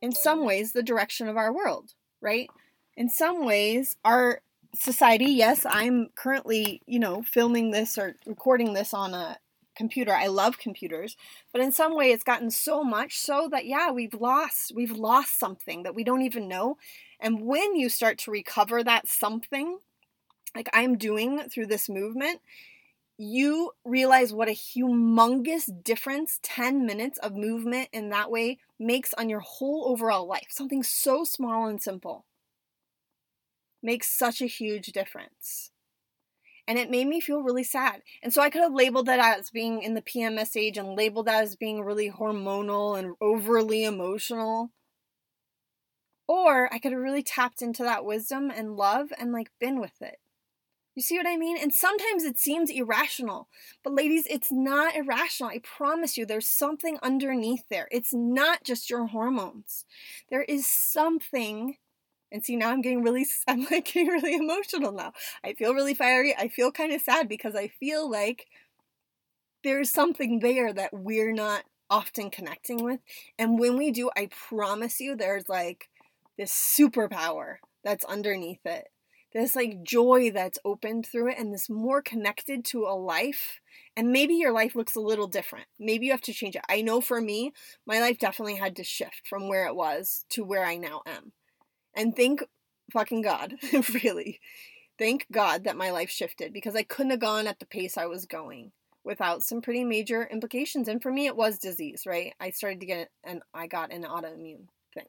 in 0.00 0.10
some 0.10 0.44
ways, 0.44 0.72
the 0.72 0.82
direction 0.82 1.28
of 1.28 1.36
our 1.36 1.52
world, 1.52 1.94
right? 2.20 2.50
In 2.96 3.08
some 3.08 3.44
ways, 3.44 3.96
our 4.04 4.40
society, 4.74 5.26
yes, 5.26 5.64
I'm 5.64 6.08
currently, 6.16 6.82
you 6.86 6.98
know, 6.98 7.22
filming 7.22 7.70
this 7.70 7.96
or 7.96 8.16
recording 8.26 8.72
this 8.72 8.92
on 8.92 9.14
a 9.14 9.38
computer. 9.82 10.14
I 10.14 10.28
love 10.28 10.58
computers, 10.58 11.16
but 11.50 11.60
in 11.60 11.72
some 11.72 11.96
way 11.96 12.12
it's 12.12 12.22
gotten 12.22 12.52
so 12.52 12.84
much 12.84 13.18
so 13.18 13.48
that 13.50 13.66
yeah, 13.66 13.90
we've 13.90 14.14
lost 14.14 14.70
we've 14.76 14.92
lost 14.92 15.40
something 15.40 15.82
that 15.82 15.96
we 15.96 16.04
don't 16.04 16.22
even 16.22 16.46
know. 16.46 16.76
And 17.18 17.42
when 17.42 17.74
you 17.74 17.88
start 17.88 18.16
to 18.18 18.30
recover 18.30 18.84
that 18.84 19.08
something, 19.08 19.78
like 20.54 20.70
I'm 20.72 20.96
doing 20.96 21.40
through 21.50 21.66
this 21.66 21.88
movement, 21.88 22.40
you 23.18 23.72
realize 23.84 24.32
what 24.32 24.48
a 24.48 24.52
humongous 24.52 25.68
difference 25.82 26.38
10 26.44 26.86
minutes 26.86 27.18
of 27.18 27.34
movement 27.34 27.88
in 27.92 28.10
that 28.10 28.30
way 28.30 28.58
makes 28.78 29.12
on 29.14 29.28
your 29.28 29.40
whole 29.40 29.88
overall 29.88 30.28
life. 30.28 30.46
Something 30.48 30.84
so 30.84 31.24
small 31.24 31.66
and 31.66 31.82
simple 31.82 32.24
makes 33.82 34.08
such 34.08 34.40
a 34.40 34.46
huge 34.46 34.92
difference 34.92 35.71
and 36.66 36.78
it 36.78 36.90
made 36.90 37.06
me 37.06 37.20
feel 37.20 37.42
really 37.42 37.64
sad. 37.64 38.02
And 38.22 38.32
so 38.32 38.40
I 38.40 38.50
could 38.50 38.62
have 38.62 38.74
labeled 38.74 39.06
that 39.06 39.18
as 39.18 39.50
being 39.50 39.82
in 39.82 39.94
the 39.94 40.02
PMS 40.02 40.56
age 40.56 40.78
and 40.78 40.96
labeled 40.96 41.26
that 41.26 41.42
as 41.42 41.56
being 41.56 41.82
really 41.82 42.10
hormonal 42.10 42.98
and 42.98 43.14
overly 43.20 43.84
emotional. 43.84 44.70
Or 46.28 46.72
I 46.72 46.78
could 46.78 46.92
have 46.92 47.00
really 47.00 47.22
tapped 47.22 47.62
into 47.62 47.82
that 47.82 48.04
wisdom 48.04 48.50
and 48.54 48.76
love 48.76 49.12
and 49.18 49.32
like 49.32 49.50
been 49.60 49.80
with 49.80 50.00
it. 50.00 50.18
You 50.94 51.02
see 51.02 51.16
what 51.16 51.26
I 51.26 51.36
mean? 51.36 51.56
And 51.56 51.72
sometimes 51.72 52.22
it 52.22 52.38
seems 52.38 52.70
irrational. 52.70 53.48
But 53.82 53.94
ladies, 53.94 54.26
it's 54.28 54.52
not 54.52 54.94
irrational. 54.94 55.50
I 55.50 55.60
promise 55.60 56.18
you, 56.18 56.26
there's 56.26 56.48
something 56.48 56.98
underneath 57.02 57.64
there. 57.70 57.88
It's 57.90 58.12
not 58.12 58.62
just 58.62 58.90
your 58.90 59.06
hormones. 59.06 59.86
There 60.30 60.42
is 60.42 60.66
something 60.66 61.76
and 62.32 62.44
see, 62.44 62.56
now 62.56 62.70
I'm 62.70 62.80
getting 62.80 63.02
really, 63.02 63.26
I'm 63.46 63.66
like 63.70 63.84
getting 63.84 64.08
really 64.08 64.34
emotional 64.34 64.92
now. 64.92 65.12
I 65.44 65.52
feel 65.52 65.74
really 65.74 65.94
fiery. 65.94 66.34
I 66.36 66.48
feel 66.48 66.72
kind 66.72 66.92
of 66.92 67.02
sad 67.02 67.28
because 67.28 67.54
I 67.54 67.68
feel 67.68 68.10
like 68.10 68.46
there's 69.62 69.90
something 69.90 70.40
there 70.40 70.72
that 70.72 70.92
we're 70.92 71.32
not 71.32 71.64
often 71.88 72.30
connecting 72.30 72.82
with. 72.82 73.00
And 73.38 73.58
when 73.58 73.76
we 73.76 73.90
do, 73.90 74.10
I 74.16 74.28
promise 74.48 74.98
you, 74.98 75.14
there's 75.14 75.48
like 75.48 75.88
this 76.38 76.52
superpower 76.52 77.56
that's 77.84 78.04
underneath 78.06 78.64
it. 78.64 78.88
This 79.34 79.56
like 79.56 79.82
joy 79.82 80.30
that's 80.30 80.58
opened 80.64 81.06
through 81.06 81.30
it 81.30 81.38
and 81.38 81.54
this 81.54 81.70
more 81.70 82.02
connected 82.02 82.64
to 82.66 82.84
a 82.84 82.96
life. 82.96 83.60
And 83.96 84.12
maybe 84.12 84.34
your 84.34 84.52
life 84.52 84.74
looks 84.74 84.94
a 84.94 85.00
little 85.00 85.26
different. 85.26 85.66
Maybe 85.78 86.06
you 86.06 86.12
have 86.12 86.20
to 86.22 86.32
change 86.34 86.56
it. 86.56 86.64
I 86.68 86.82
know 86.82 87.00
for 87.00 87.20
me, 87.20 87.52
my 87.86 88.00
life 88.00 88.18
definitely 88.18 88.56
had 88.56 88.76
to 88.76 88.84
shift 88.84 89.26
from 89.28 89.48
where 89.48 89.66
it 89.66 89.74
was 89.74 90.26
to 90.30 90.44
where 90.44 90.64
I 90.64 90.76
now 90.76 91.02
am. 91.06 91.32
And 91.94 92.14
thank 92.16 92.42
fucking 92.92 93.22
God, 93.22 93.54
really. 93.94 94.40
Thank 94.98 95.26
God 95.32 95.64
that 95.64 95.76
my 95.76 95.90
life 95.90 96.10
shifted 96.10 96.52
because 96.52 96.76
I 96.76 96.82
couldn't 96.82 97.10
have 97.10 97.20
gone 97.20 97.46
at 97.46 97.58
the 97.58 97.66
pace 97.66 97.96
I 97.96 98.06
was 98.06 98.26
going 98.26 98.72
without 99.04 99.42
some 99.42 99.60
pretty 99.62 99.84
major 99.84 100.28
implications. 100.30 100.88
And 100.88 101.02
for 101.02 101.10
me, 101.10 101.26
it 101.26 101.36
was 101.36 101.58
disease, 101.58 102.02
right? 102.06 102.34
I 102.38 102.50
started 102.50 102.80
to 102.80 102.86
get 102.86 103.10
and 103.24 103.42
I 103.52 103.66
got 103.66 103.92
an 103.92 104.04
autoimmune 104.04 104.68
thing, 104.94 105.06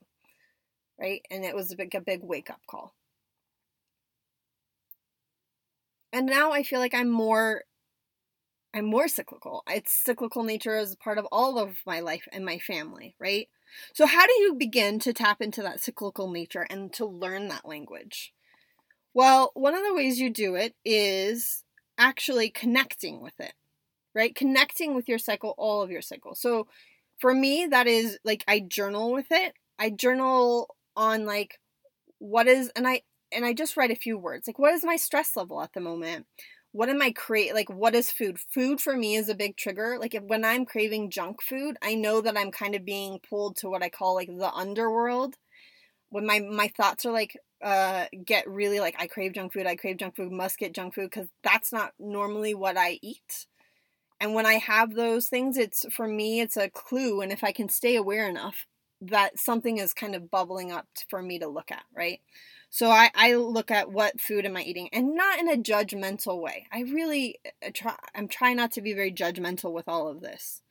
right? 1.00 1.22
And 1.30 1.46
it 1.46 1.56
was 1.56 1.72
a 1.72 1.76
big, 1.76 1.94
a 1.96 2.02
big 2.02 2.22
wake 2.24 2.50
up 2.50 2.62
call. 2.70 2.94
And 6.12 6.28
now 6.28 6.52
I 6.52 6.64
feel 6.64 6.80
like 6.80 6.94
I'm 6.94 7.10
more 7.10 7.64
I'm 8.74 8.86
more 8.86 9.08
cyclical. 9.08 9.64
It's 9.70 9.92
cyclical 9.94 10.44
nature 10.44 10.76
as 10.76 10.96
part 10.96 11.20
of 11.20 11.28
all 11.32 11.60
of 11.60 11.78
my 11.86 12.00
life 12.00 12.28
and 12.32 12.44
my 12.44 12.58
family, 12.58 13.16
right? 13.20 13.48
So, 13.94 14.06
how 14.06 14.26
do 14.26 14.34
you 14.40 14.56
begin 14.56 15.00
to 15.00 15.14
tap 15.14 15.42
into 15.42 15.62
that 15.62 15.82
cyclical 15.82 16.30
nature 16.32 16.66
and 16.70 16.92
to 16.94 17.06
learn 17.06 17.48
that 17.48 17.68
language? 17.68 18.34
Well, 19.14 19.52
one 19.54 19.76
of 19.76 19.84
the 19.84 19.94
ways 19.94 20.20
you 20.20 20.30
do 20.30 20.56
it 20.56 20.76
is 20.84 21.64
actually 21.98 22.50
connecting 22.50 23.22
with 23.22 23.40
it, 23.40 23.54
right? 24.16 24.34
Connecting 24.36 24.96
with 24.96 25.08
your 25.08 25.20
cycle, 25.20 25.54
all 25.58 25.82
of 25.82 25.92
your 25.92 26.02
cycle. 26.02 26.36
So, 26.36 26.68
for 27.20 27.34
me, 27.34 27.68
that 27.68 27.88
is 27.88 28.20
like 28.24 28.44
I 28.48 28.60
journal 28.60 29.12
with 29.12 29.28
it. 29.32 29.54
I 29.80 29.90
journal 29.90 30.76
on 30.96 31.26
like 31.26 31.60
what 32.20 32.48
is, 32.48 32.72
and 32.76 32.88
I, 32.88 33.02
and 33.32 33.46
I 33.46 33.54
just 33.54 33.78
write 33.78 33.92
a 33.92 33.96
few 33.96 34.18
words 34.18 34.48
like 34.48 34.60
what 34.60 34.74
is 34.74 34.84
my 34.86 34.96
stress 34.96 35.36
level 35.36 35.62
at 35.62 35.74
the 35.74 35.80
moment 35.80 36.28
what 36.74 36.90
am 36.90 37.02
I 37.04 37.12
create 37.14 37.56
like 37.56 37.70
what 37.70 37.96
is 37.96 38.12
food? 38.12 38.40
Food 38.40 38.82
for 38.82 38.98
me 38.98 39.16
is 39.16 39.30
a 39.30 39.36
big 39.36 39.58
trigger. 39.58 39.98
Like 40.00 40.16
if 40.16 40.24
when 40.24 40.46
I'm 40.46 40.66
craving 40.66 41.12
junk 41.12 41.42
food, 41.44 41.78
I 41.84 41.96
know 41.96 42.22
that 42.22 42.38
I'm 42.38 42.52
kind 42.52 42.76
of 42.76 42.86
being 42.86 43.20
pulled 43.30 43.58
to 43.58 43.70
what 43.70 43.84
I 43.84 43.90
call 43.90 44.16
like 44.16 44.30
the 44.30 44.52
underworld. 44.54 45.36
When 46.10 46.26
my 46.26 46.40
my 46.40 46.70
thoughts 46.70 47.06
are 47.06 47.12
like 47.12 47.38
uh 47.64 48.06
get 48.26 48.48
really 48.48 48.80
like 48.80 48.96
I 49.00 49.08
crave 49.08 49.34
junk 49.34 49.54
food, 49.54 49.68
I 49.68 49.76
crave 49.76 49.98
junk 49.98 50.16
food, 50.16 50.32
must 50.32 50.58
get 50.60 50.74
junk 50.74 50.96
food 50.96 51.12
cuz 51.12 51.28
that's 51.44 51.72
not 51.74 51.94
normally 52.00 52.54
what 52.56 52.78
I 52.78 53.00
eat. 53.02 53.48
And 54.20 54.34
when 54.34 54.46
I 54.46 54.56
have 54.56 54.94
those 54.96 55.28
things, 55.28 55.58
it's 55.58 55.86
for 55.94 56.08
me 56.08 56.42
it's 56.42 56.58
a 56.58 56.70
clue 56.70 57.22
and 57.22 57.32
if 57.32 57.44
I 57.44 57.52
can 57.52 57.70
stay 57.70 57.96
aware 57.96 58.28
enough 58.30 58.68
that 59.02 59.38
something 59.40 59.78
is 59.80 59.94
kind 59.94 60.16
of 60.16 60.32
bubbling 60.32 60.72
up 60.72 60.88
for 61.10 61.22
me 61.22 61.40
to 61.40 61.48
look 61.48 61.72
at, 61.72 61.84
right? 61.96 62.22
So 62.74 62.90
I, 62.90 63.12
I 63.14 63.36
look 63.36 63.70
at 63.70 63.92
what 63.92 64.20
food 64.20 64.48
am 64.48 64.58
I 64.58 64.64
eating 64.64 64.90
and 64.92 65.14
not 65.14 65.38
in 65.38 65.48
a 65.48 65.62
judgmental 65.62 66.42
way. 66.42 66.66
I 66.72 66.80
really 66.82 67.38
uh, 67.64 67.70
try 67.72 67.94
I'm 68.16 68.28
trying 68.28 68.58
not 68.58 68.72
to 68.72 68.82
be 68.82 68.94
very 68.94 69.12
judgmental 69.12 69.72
with 69.72 69.88
all 69.88 70.08
of 70.08 70.22
this. 70.22 70.64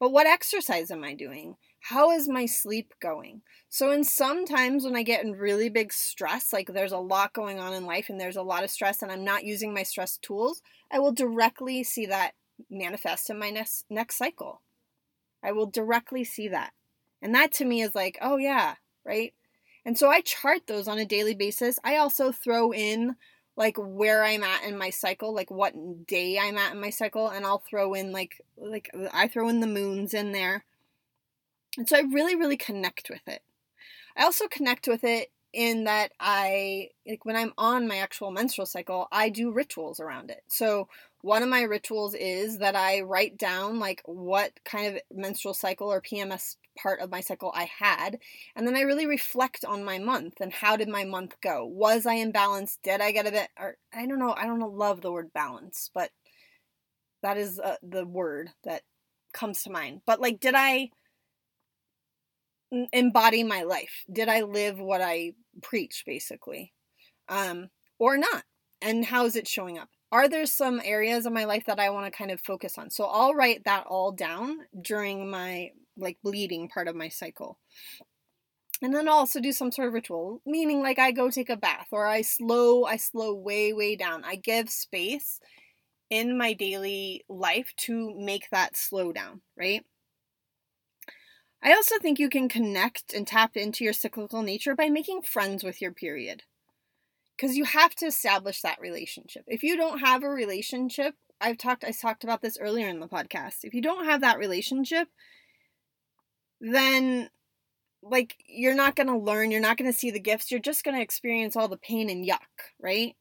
But 0.00 0.10
what 0.10 0.26
exercise 0.26 0.90
am 0.90 1.04
I 1.04 1.14
doing? 1.14 1.54
How 1.78 2.10
is 2.10 2.28
my 2.28 2.46
sleep 2.46 2.92
going? 3.00 3.42
So 3.68 3.92
in 3.92 4.02
sometimes 4.02 4.84
when 4.84 4.96
I 4.96 5.04
get 5.04 5.24
in 5.24 5.30
really 5.30 5.68
big 5.68 5.92
stress, 5.92 6.52
like 6.52 6.72
there's 6.72 6.90
a 6.90 6.98
lot 6.98 7.32
going 7.32 7.60
on 7.60 7.72
in 7.72 7.86
life 7.86 8.08
and 8.08 8.20
there's 8.20 8.34
a 8.34 8.42
lot 8.42 8.64
of 8.64 8.70
stress 8.72 9.00
and 9.00 9.12
I'm 9.12 9.24
not 9.24 9.44
using 9.44 9.72
my 9.72 9.84
stress 9.84 10.18
tools, 10.18 10.60
I 10.90 10.98
will 10.98 11.12
directly 11.12 11.84
see 11.84 12.06
that 12.06 12.32
manifest 12.68 13.30
in 13.30 13.38
my 13.38 13.50
next 13.50 13.84
next 13.88 14.16
cycle. 14.16 14.60
I 15.40 15.52
will 15.52 15.66
directly 15.66 16.24
see 16.24 16.48
that. 16.48 16.72
And 17.22 17.32
that 17.36 17.52
to 17.52 17.64
me 17.64 17.80
is 17.80 17.94
like, 17.94 18.18
oh 18.20 18.38
yeah, 18.38 18.74
right? 19.06 19.34
And 19.84 19.98
so 19.98 20.08
I 20.08 20.20
chart 20.20 20.66
those 20.66 20.88
on 20.88 20.98
a 20.98 21.04
daily 21.04 21.34
basis. 21.34 21.78
I 21.84 21.96
also 21.96 22.32
throw 22.32 22.72
in 22.72 23.16
like 23.56 23.76
where 23.78 24.24
I'm 24.24 24.42
at 24.42 24.64
in 24.64 24.78
my 24.78 24.90
cycle, 24.90 25.34
like 25.34 25.50
what 25.50 26.06
day 26.06 26.38
I'm 26.38 26.56
at 26.58 26.72
in 26.72 26.80
my 26.80 26.90
cycle, 26.90 27.28
and 27.28 27.44
I'll 27.44 27.62
throw 27.68 27.94
in 27.94 28.12
like 28.12 28.40
like 28.56 28.90
I 29.12 29.28
throw 29.28 29.48
in 29.48 29.60
the 29.60 29.66
moons 29.66 30.14
in 30.14 30.32
there. 30.32 30.64
And 31.76 31.88
so 31.88 31.96
I 31.96 32.00
really 32.00 32.34
really 32.34 32.56
connect 32.56 33.10
with 33.10 33.26
it. 33.26 33.42
I 34.16 34.24
also 34.24 34.46
connect 34.48 34.88
with 34.88 35.04
it 35.04 35.30
in 35.52 35.84
that 35.84 36.12
I 36.18 36.88
like 37.06 37.24
when 37.24 37.36
I'm 37.36 37.52
on 37.56 37.86
my 37.86 37.98
actual 37.98 38.30
menstrual 38.30 38.66
cycle, 38.66 39.06
I 39.12 39.28
do 39.28 39.52
rituals 39.52 40.00
around 40.00 40.30
it. 40.30 40.42
So 40.48 40.88
one 41.22 41.42
of 41.42 41.48
my 41.48 41.62
rituals 41.62 42.14
is 42.14 42.58
that 42.58 42.76
I 42.76 43.00
write 43.00 43.38
down 43.38 43.78
like 43.78 44.02
what 44.04 44.52
kind 44.64 44.94
of 44.94 45.02
menstrual 45.16 45.54
cycle 45.54 45.90
or 45.90 46.02
PMS 46.02 46.56
part 46.76 47.00
of 47.00 47.10
my 47.10 47.20
cycle 47.20 47.52
I 47.54 47.70
had. 47.78 48.18
And 48.54 48.66
then 48.66 48.76
I 48.76 48.82
really 48.82 49.06
reflect 49.06 49.64
on 49.64 49.84
my 49.84 49.98
month 49.98 50.34
and 50.40 50.52
how 50.52 50.76
did 50.76 50.88
my 50.88 51.04
month 51.04 51.34
go? 51.42 51.64
Was 51.64 52.06
I 52.06 52.14
in 52.14 52.32
balance? 52.32 52.78
Did 52.82 53.00
I 53.00 53.12
get 53.12 53.26
a 53.26 53.30
bit, 53.30 53.48
or 53.58 53.76
I 53.92 54.06
don't 54.06 54.18
know, 54.18 54.34
I 54.36 54.46
don't 54.46 54.60
love 54.76 55.00
the 55.00 55.12
word 55.12 55.32
balance, 55.32 55.90
but 55.94 56.10
that 57.22 57.36
is 57.36 57.58
uh, 57.58 57.76
the 57.82 58.04
word 58.04 58.50
that 58.64 58.82
comes 59.32 59.62
to 59.62 59.70
mind. 59.70 60.02
But 60.06 60.20
like, 60.20 60.40
did 60.40 60.54
I 60.54 60.90
embody 62.92 63.44
my 63.44 63.62
life? 63.62 64.04
Did 64.12 64.28
I 64.28 64.42
live 64.42 64.78
what 64.78 65.00
I 65.00 65.32
preach, 65.62 66.02
basically? 66.06 66.72
Um, 67.28 67.68
or 67.98 68.18
not? 68.18 68.44
And 68.82 69.04
how 69.04 69.24
is 69.24 69.36
it 69.36 69.48
showing 69.48 69.78
up? 69.78 69.88
are 70.14 70.28
there 70.28 70.46
some 70.46 70.80
areas 70.84 71.26
of 71.26 71.32
my 71.32 71.44
life 71.44 71.64
that 71.66 71.80
I 71.80 71.90
want 71.90 72.06
to 72.06 72.16
kind 72.16 72.30
of 72.30 72.40
focus 72.40 72.78
on? 72.78 72.88
So 72.88 73.06
I'll 73.06 73.34
write 73.34 73.64
that 73.64 73.84
all 73.88 74.12
down 74.12 74.58
during 74.80 75.28
my 75.28 75.72
like 75.96 76.18
bleeding 76.22 76.68
part 76.68 76.88
of 76.88 76.96
my 76.96 77.08
cycle. 77.08 77.58
And 78.82 78.92
then 78.92 79.08
I'll 79.08 79.14
also 79.14 79.40
do 79.40 79.52
some 79.52 79.70
sort 79.70 79.88
of 79.88 79.94
ritual, 79.94 80.42
meaning 80.44 80.82
like 80.82 80.98
I 80.98 81.12
go 81.12 81.30
take 81.30 81.48
a 81.48 81.56
bath 81.56 81.88
or 81.90 82.06
I 82.06 82.22
slow 82.22 82.84
I 82.84 82.96
slow 82.96 83.34
way 83.34 83.72
way 83.72 83.96
down. 83.96 84.24
I 84.24 84.36
give 84.36 84.68
space 84.68 85.40
in 86.10 86.36
my 86.36 86.52
daily 86.52 87.24
life 87.28 87.72
to 87.76 88.14
make 88.18 88.50
that 88.50 88.76
slow 88.76 89.12
down, 89.12 89.40
right? 89.56 89.84
I 91.62 91.72
also 91.72 91.98
think 91.98 92.18
you 92.18 92.28
can 92.28 92.48
connect 92.48 93.14
and 93.14 93.26
tap 93.26 93.56
into 93.56 93.84
your 93.84 93.94
cyclical 93.94 94.42
nature 94.42 94.74
by 94.74 94.90
making 94.90 95.22
friends 95.22 95.64
with 95.64 95.80
your 95.80 95.92
period. 95.92 96.42
Because 97.36 97.56
you 97.56 97.64
have 97.64 97.94
to 97.96 98.06
establish 98.06 98.60
that 98.60 98.80
relationship. 98.80 99.44
If 99.46 99.62
you 99.62 99.76
don't 99.76 100.00
have 100.00 100.22
a 100.22 100.28
relationship, 100.28 101.14
I've 101.40 101.58
talked 101.58 101.82
I 101.84 101.90
talked 101.90 102.22
about 102.22 102.42
this 102.42 102.58
earlier 102.60 102.88
in 102.88 103.00
the 103.00 103.08
podcast. 103.08 103.64
If 103.64 103.74
you 103.74 103.82
don't 103.82 104.04
have 104.04 104.20
that 104.20 104.38
relationship, 104.38 105.08
then 106.60 107.28
like 108.02 108.36
you're 108.46 108.74
not 108.74 108.96
going 108.96 109.06
to 109.06 109.16
learn, 109.16 109.50
you're 109.50 109.60
not 109.60 109.76
going 109.76 109.90
to 109.90 109.96
see 109.96 110.10
the 110.10 110.20
gifts, 110.20 110.50
you're 110.50 110.60
just 110.60 110.84
going 110.84 110.96
to 110.96 111.02
experience 111.02 111.56
all 111.56 111.68
the 111.68 111.76
pain 111.76 112.10
and 112.10 112.26
yuck, 112.26 112.72
right? 112.80 113.16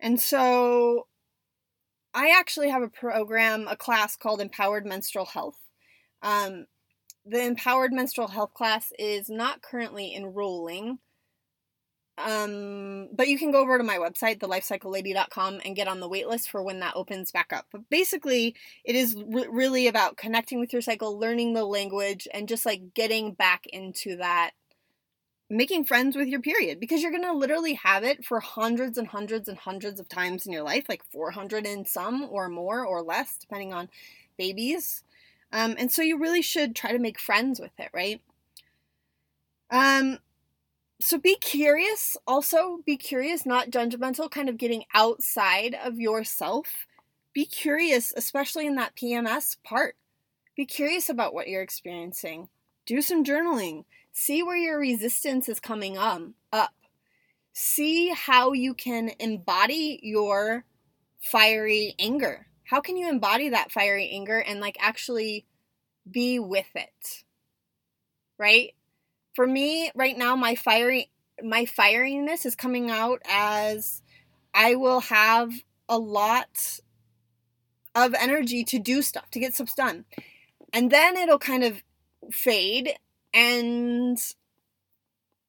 And 0.00 0.20
so 0.20 1.06
I 2.14 2.34
actually 2.38 2.70
have 2.70 2.82
a 2.82 2.88
program, 2.88 3.66
a 3.68 3.76
class 3.76 4.16
called 4.16 4.40
Empowered 4.40 4.86
Menstrual 4.86 5.26
Health. 5.26 5.58
Um, 6.22 6.66
the 7.24 7.44
Empowered 7.44 7.92
Menstrual 7.92 8.28
Health 8.28 8.54
class 8.54 8.92
is 8.98 9.28
not 9.28 9.62
currently 9.62 10.14
enrolling. 10.14 10.98
Um, 12.18 13.08
but 13.12 13.28
you 13.28 13.38
can 13.38 13.50
go 13.50 13.60
over 13.60 13.76
to 13.76 13.84
my 13.84 13.98
website, 13.98 14.38
thelifecyclelady.com, 14.38 15.60
and 15.64 15.76
get 15.76 15.88
on 15.88 16.00
the 16.00 16.08
waitlist 16.08 16.48
for 16.48 16.62
when 16.62 16.80
that 16.80 16.96
opens 16.96 17.30
back 17.30 17.52
up. 17.52 17.66
But 17.70 17.88
basically, 17.90 18.54
it 18.84 18.96
is 18.96 19.22
re- 19.26 19.48
really 19.50 19.86
about 19.86 20.16
connecting 20.16 20.58
with 20.58 20.72
your 20.72 20.82
cycle, 20.82 21.18
learning 21.18 21.52
the 21.52 21.64
language, 21.64 22.26
and 22.32 22.48
just 22.48 22.64
like 22.64 22.94
getting 22.94 23.32
back 23.32 23.66
into 23.66 24.16
that, 24.16 24.52
making 25.50 25.84
friends 25.84 26.16
with 26.16 26.28
your 26.28 26.40
period 26.40 26.80
because 26.80 27.02
you're 27.02 27.12
gonna 27.12 27.34
literally 27.34 27.74
have 27.74 28.02
it 28.02 28.24
for 28.24 28.40
hundreds 28.40 28.98
and 28.98 29.08
hundreds 29.08 29.48
and 29.48 29.58
hundreds 29.58 30.00
of 30.00 30.08
times 30.08 30.46
in 30.46 30.52
your 30.52 30.62
life, 30.62 30.86
like 30.88 31.04
400 31.12 31.66
in 31.66 31.84
some 31.84 32.26
or 32.30 32.48
more 32.48 32.84
or 32.84 33.02
less, 33.02 33.36
depending 33.36 33.74
on 33.74 33.90
babies. 34.38 35.02
Um, 35.52 35.76
and 35.78 35.92
so 35.92 36.02
you 36.02 36.18
really 36.18 36.42
should 36.42 36.74
try 36.74 36.92
to 36.92 36.98
make 36.98 37.18
friends 37.20 37.60
with 37.60 37.78
it, 37.78 37.90
right? 37.92 38.20
Um, 39.70 40.18
so 41.00 41.18
be 41.18 41.36
curious, 41.36 42.16
also 42.26 42.80
be 42.84 42.96
curious, 42.96 43.44
not 43.44 43.70
judgmental, 43.70 44.30
kind 44.30 44.48
of 44.48 44.56
getting 44.56 44.84
outside 44.94 45.76
of 45.82 45.98
yourself. 45.98 46.86
Be 47.32 47.44
curious, 47.44 48.12
especially 48.16 48.66
in 48.66 48.76
that 48.76 48.96
PMS 48.96 49.56
part. 49.62 49.96
Be 50.56 50.64
curious 50.64 51.08
about 51.08 51.34
what 51.34 51.48
you're 51.48 51.62
experiencing. 51.62 52.48
Do 52.86 53.02
some 53.02 53.24
journaling. 53.24 53.84
See 54.12 54.42
where 54.42 54.56
your 54.56 54.78
resistance 54.78 55.48
is 55.48 55.60
coming 55.60 55.98
um, 55.98 56.34
up. 56.52 56.72
See 57.52 58.08
how 58.08 58.52
you 58.52 58.72
can 58.72 59.10
embody 59.18 60.00
your 60.02 60.64
fiery 61.20 61.94
anger 61.98 62.46
how 62.66 62.80
can 62.80 62.96
you 62.96 63.08
embody 63.08 63.50
that 63.50 63.70
fiery 63.70 64.10
anger 64.12 64.38
and 64.38 64.60
like 64.60 64.76
actually 64.80 65.46
be 66.08 66.38
with 66.38 66.66
it? 66.74 67.24
Right? 68.38 68.74
For 69.36 69.46
me, 69.46 69.90
right 69.94 70.16
now, 70.16 70.34
my 70.34 70.54
fiery 70.54 71.10
my 71.44 71.66
fieriness 71.66 72.46
is 72.46 72.54
coming 72.54 72.90
out 72.90 73.20
as 73.30 74.00
I 74.54 74.76
will 74.76 75.00
have 75.00 75.52
a 75.90 75.98
lot 75.98 76.80
of 77.94 78.14
energy 78.14 78.64
to 78.64 78.78
do 78.78 79.02
stuff, 79.02 79.30
to 79.32 79.38
get 79.38 79.54
stuff 79.54 79.76
done. 79.76 80.06
And 80.72 80.90
then 80.90 81.18
it'll 81.18 81.38
kind 81.38 81.64
of 81.64 81.82
fade 82.32 82.94
and 83.34 84.18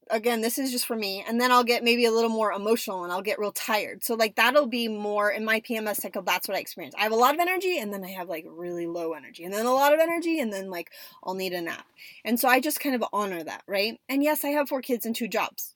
again, 0.10 0.42
this 0.42 0.58
is 0.58 0.72
just 0.72 0.86
for 0.86 0.96
me. 0.96 1.24
And 1.28 1.40
then 1.40 1.52
I'll 1.52 1.64
get 1.64 1.84
maybe 1.84 2.06
a 2.06 2.12
little 2.12 2.30
more 2.30 2.52
emotional 2.52 3.04
and 3.04 3.12
I'll 3.12 3.22
get 3.22 3.40
real 3.40 3.52
tired. 3.52 4.04
So, 4.04 4.16
like, 4.16 4.36
that'll 4.36 4.68
be 4.68 4.88
more 4.88 5.30
in 5.32 5.46
my 5.46 5.62
PMS 5.62 5.98
cycle. 5.98 6.22
That's 6.22 6.48
what 6.48 6.58
I 6.58 6.60
experience. 6.60 6.96
I 6.98 7.04
have 7.04 7.12
a 7.12 7.16
lot 7.16 7.34
of 7.34 7.40
energy 7.40 7.80
and 7.80 7.94
then 7.94 8.04
I 8.04 8.10
have 8.10 8.30
like 8.30 8.46
really 8.50 8.88
low 8.88 9.14
energy, 9.14 9.44
and 9.44 9.54
then 9.54 9.66
a 9.66 9.74
lot 9.74 9.94
of 9.94 10.00
energy, 10.00 10.40
and 10.40 10.52
then 10.52 10.70
like 10.70 10.92
I'll 11.24 11.34
need 11.34 11.54
a 11.54 11.62
nap. 11.62 11.86
And 12.26 12.40
so 12.40 12.48
I 12.48 12.60
just 12.60 12.80
kind 12.80 12.96
of 12.96 13.04
honor 13.14 13.44
that, 13.44 13.64
right? 13.68 14.00
And 14.10 14.24
yes, 14.24 14.44
I 14.44 14.50
have 14.50 14.70
four 14.70 14.82
kids 14.82 15.06
and 15.06 15.16
two 15.16 15.28
jobs. 15.28 15.76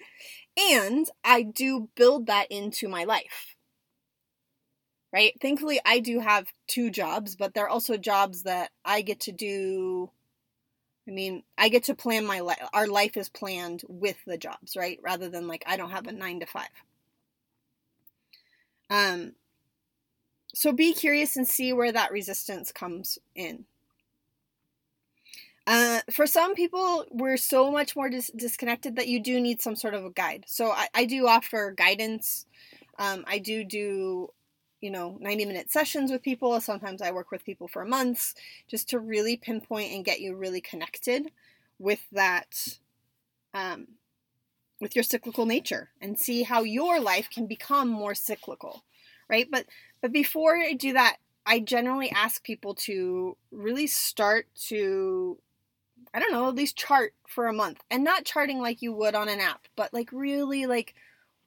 and 0.56 1.06
I 1.24 1.42
do 1.42 1.88
build 1.94 2.26
that 2.26 2.50
into 2.50 2.88
my 2.88 3.04
life. 3.04 3.56
Right? 5.12 5.34
Thankfully, 5.42 5.78
I 5.84 6.00
do 6.00 6.20
have 6.20 6.48
two 6.66 6.90
jobs, 6.90 7.36
but 7.36 7.52
they're 7.52 7.68
also 7.68 7.98
jobs 7.98 8.44
that 8.44 8.70
I 8.82 9.02
get 9.02 9.20
to 9.20 9.32
do 9.32 10.10
I 11.06 11.10
mean, 11.10 11.42
I 11.58 11.68
get 11.68 11.84
to 11.84 11.94
plan 11.94 12.24
my 12.24 12.40
life. 12.40 12.62
Our 12.72 12.86
life 12.86 13.16
is 13.16 13.28
planned 13.28 13.82
with 13.88 14.16
the 14.24 14.38
jobs, 14.38 14.76
right? 14.76 14.98
Rather 15.02 15.28
than 15.28 15.48
like 15.48 15.64
I 15.66 15.76
don't 15.76 15.90
have 15.90 16.06
a 16.06 16.12
nine 16.12 16.40
to 16.40 16.46
five. 16.46 16.68
Um, 18.88 19.32
so 20.54 20.72
be 20.72 20.92
curious 20.92 21.36
and 21.36 21.48
see 21.48 21.72
where 21.72 21.92
that 21.92 22.12
resistance 22.12 22.70
comes 22.72 23.18
in. 23.34 23.64
Uh, 25.66 26.00
for 26.10 26.26
some 26.26 26.54
people, 26.54 27.06
we're 27.10 27.36
so 27.36 27.70
much 27.70 27.94
more 27.94 28.10
dis- 28.10 28.32
disconnected 28.36 28.96
that 28.96 29.08
you 29.08 29.20
do 29.20 29.40
need 29.40 29.60
some 29.60 29.76
sort 29.76 29.94
of 29.94 30.04
a 30.04 30.10
guide. 30.10 30.44
So 30.46 30.70
I, 30.72 30.88
I 30.94 31.04
do 31.04 31.26
offer 31.28 31.72
guidance. 31.76 32.46
Um, 32.98 33.24
I 33.26 33.38
do 33.38 33.64
do 33.64 34.30
you 34.82 34.90
know 34.90 35.16
90 35.20 35.46
minute 35.46 35.70
sessions 35.70 36.10
with 36.10 36.22
people. 36.22 36.60
Sometimes 36.60 37.00
i 37.00 37.10
work 37.10 37.30
with 37.30 37.44
people 37.44 37.68
for 37.68 37.84
months 37.84 38.34
just 38.68 38.88
to 38.90 38.98
really 38.98 39.36
pinpoint 39.36 39.92
and 39.92 40.04
get 40.04 40.20
you 40.20 40.34
really 40.34 40.60
connected 40.60 41.30
with 41.78 42.06
that 42.12 42.78
um, 43.54 43.88
with 44.80 44.94
your 44.94 45.02
cyclical 45.02 45.46
nature 45.46 45.90
and 46.00 46.18
see 46.18 46.42
how 46.42 46.62
your 46.62 47.00
life 47.00 47.30
can 47.30 47.46
become 47.46 47.88
more 47.88 48.14
cyclical 48.14 48.84
right? 49.28 49.48
But 49.50 49.66
but 50.02 50.12
before 50.12 50.58
i 50.58 50.74
do 50.74 50.92
that 50.92 51.16
i 51.46 51.58
generally 51.58 52.10
ask 52.10 52.44
people 52.44 52.74
to 52.74 53.36
really 53.50 53.86
start 53.86 54.46
to 54.68 55.38
i 56.12 56.18
don't 56.18 56.32
know 56.32 56.48
at 56.48 56.54
least 56.54 56.76
chart 56.76 57.14
for 57.26 57.46
a 57.46 57.52
month 57.52 57.80
and 57.90 58.04
not 58.04 58.24
charting 58.24 58.60
like 58.60 58.82
you 58.82 58.92
would 58.92 59.14
on 59.14 59.28
an 59.28 59.40
app 59.40 59.66
but 59.76 59.94
like 59.94 60.10
really 60.12 60.66
like 60.66 60.94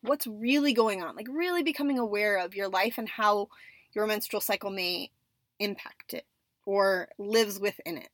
what's 0.07 0.27
really 0.27 0.73
going 0.73 1.03
on, 1.03 1.15
like 1.15 1.27
really 1.29 1.63
becoming 1.63 1.99
aware 1.99 2.37
of 2.37 2.55
your 2.55 2.67
life 2.67 2.97
and 2.97 3.09
how 3.09 3.47
your 3.93 4.07
menstrual 4.07 4.41
cycle 4.41 4.69
may 4.69 5.11
impact 5.59 6.13
it 6.13 6.25
or 6.65 7.09
lives 7.17 7.59
within 7.59 7.97
it. 7.97 8.09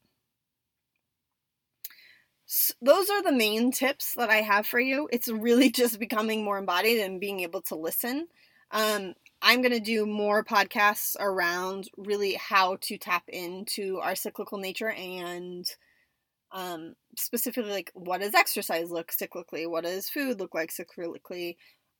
So 2.45 2.73
those 2.81 3.09
are 3.09 3.23
the 3.23 3.31
main 3.31 3.71
tips 3.71 4.13
that 4.15 4.29
I 4.29 4.37
have 4.37 4.67
for 4.67 4.79
you. 4.79 5.07
It's 5.11 5.29
really 5.29 5.69
just 5.71 5.99
becoming 5.99 6.43
more 6.43 6.57
embodied 6.57 6.99
and 6.99 7.19
being 7.19 7.39
able 7.41 7.61
to 7.63 7.75
listen. 7.75 8.27
Um, 8.71 9.13
I'm 9.41 9.61
going 9.61 9.73
to 9.73 9.79
do 9.79 10.05
more 10.05 10.43
podcasts 10.43 11.15
around 11.19 11.89
really 11.97 12.33
how 12.33 12.77
to 12.81 12.97
tap 12.97 13.23
into 13.27 13.99
our 13.99 14.15
cyclical 14.15 14.57
nature 14.57 14.91
and 14.91 15.65
um, 16.51 16.93
specifically 17.17 17.71
like 17.71 17.91
what 17.93 18.21
does 18.21 18.33
exercise 18.33 18.91
look 18.91 19.11
cyclically? 19.11 19.69
What 19.69 19.85
does 19.85 20.09
food 20.09 20.39
look 20.39 20.53
like 20.53 20.71
cyclically? 20.71 21.55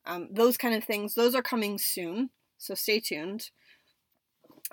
Um, 0.06 0.28
those 0.30 0.56
kind 0.56 0.74
of 0.74 0.84
things. 0.84 1.14
Those 1.14 1.34
are 1.34 1.42
coming 1.42 1.78
soon, 1.78 2.30
so 2.58 2.74
stay 2.74 3.00
tuned. 3.00 3.50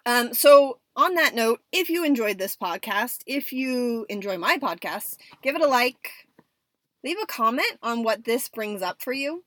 Um, 0.06 0.34
so, 0.34 0.80
on 0.96 1.16
that 1.16 1.36
note, 1.36 1.62
if 1.72 1.90
you 1.90 2.04
enjoyed 2.04 2.38
this 2.38 2.56
podcast, 2.56 3.20
if 3.26 3.52
you 3.52 4.06
enjoy 4.10 4.38
my 4.38 4.58
podcast, 4.58 5.18
give 5.42 5.56
it 5.56 5.62
a 5.62 5.68
like, 5.68 6.12
leave 7.04 7.18
a 7.22 7.26
comment 7.26 7.78
on 7.84 8.04
what 8.04 8.24
this 8.24 8.50
brings 8.50 8.82
up 8.82 9.02
for 9.02 9.14
you, 9.14 9.44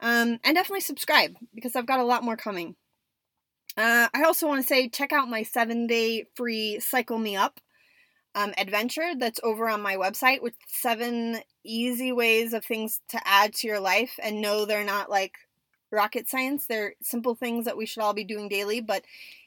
um, 0.00 0.38
and 0.44 0.54
definitely 0.54 0.80
subscribe 0.80 1.36
because 1.54 1.76
I've 1.76 1.86
got 1.86 2.00
a 2.00 2.04
lot 2.04 2.24
more 2.24 2.36
coming. 2.36 2.76
Uh, 3.76 4.08
I 4.12 4.24
also 4.24 4.46
want 4.46 4.60
to 4.62 4.66
say 4.66 4.88
check 4.88 5.12
out 5.12 5.30
my 5.30 5.42
seven 5.42 5.86
day 5.86 6.26
free 6.34 6.78
Cycle 6.80 7.18
Me 7.18 7.36
Up 7.36 7.60
um, 8.34 8.52
adventure 8.56 9.12
that's 9.18 9.40
over 9.42 9.68
on 9.68 9.82
my 9.82 9.96
website 9.96 10.42
with 10.42 10.54
seven 10.66 11.40
easy 11.64 12.12
ways 12.12 12.52
of 12.52 12.64
things 12.64 13.00
to 13.08 13.20
add 13.24 13.54
to 13.54 13.66
your 13.66 13.80
life 13.80 14.18
and 14.22 14.40
know 14.40 14.64
they're 14.64 14.84
not 14.84 15.10
like 15.10 15.34
rocket 15.90 16.28
science. 16.28 16.66
They're 16.66 16.94
simple 17.02 17.34
things 17.34 17.66
that 17.66 17.76
we 17.76 17.86
should 17.86 18.02
all 18.02 18.14
be 18.14 18.24
doing 18.24 18.48
daily, 18.48 18.80
but 18.80 19.04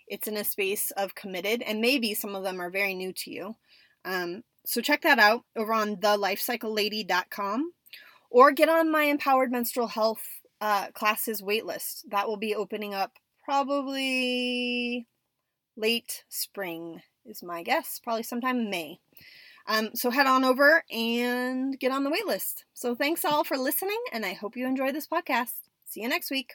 it's 0.07 0.27
in 0.27 0.38
a 0.38 0.43
space 0.43 0.91
of 0.91 1.15
committed, 1.15 1.63
and 1.63 1.81
maybe 1.81 2.13
some 2.13 2.36
of 2.36 2.43
them 2.43 2.61
are 2.61 2.69
very 2.69 2.93
new 2.93 3.11
to 3.13 3.31
you. 3.31 3.55
Um, 4.05 4.43
so 4.65 4.81
check 4.81 5.01
that 5.01 5.19
out 5.19 5.43
over 5.55 5.73
on 5.73 5.95
thelifecyclelady.com 5.97 7.71
or 8.29 8.51
get 8.51 8.69
on 8.69 8.91
my 8.91 9.03
Empowered 9.03 9.51
Menstrual 9.51 9.88
Health 9.88 10.23
uh, 10.61 10.91
classes 10.91 11.41
waitlist. 11.41 12.03
That 12.09 12.27
will 12.27 12.38
be 12.38 12.55
opening 12.55 12.93
up 12.93 13.13
probably 13.43 15.07
late 15.75 16.23
spring 16.29 17.01
is 17.26 17.43
my 17.43 17.63
guess, 17.63 17.99
probably 18.03 18.23
sometime 18.23 18.69
May. 18.69 18.99
Um, 19.67 19.89
so 19.95 20.11
head 20.11 20.28
on 20.28 20.43
over 20.43 20.84
and 20.91 21.80
get 21.80 21.91
on 21.91 22.03
the 22.03 22.09
wait 22.09 22.26
list. 22.26 22.65
So 22.73 22.93
thanks 22.95 23.26
all 23.26 23.43
for 23.43 23.57
listening, 23.57 23.99
and 24.11 24.26
I 24.26 24.34
hope 24.34 24.55
you 24.55 24.67
enjoy 24.67 24.91
this 24.91 25.07
podcast. 25.07 25.53
See 25.86 26.01
you 26.01 26.09
next 26.09 26.30
week. 26.30 26.53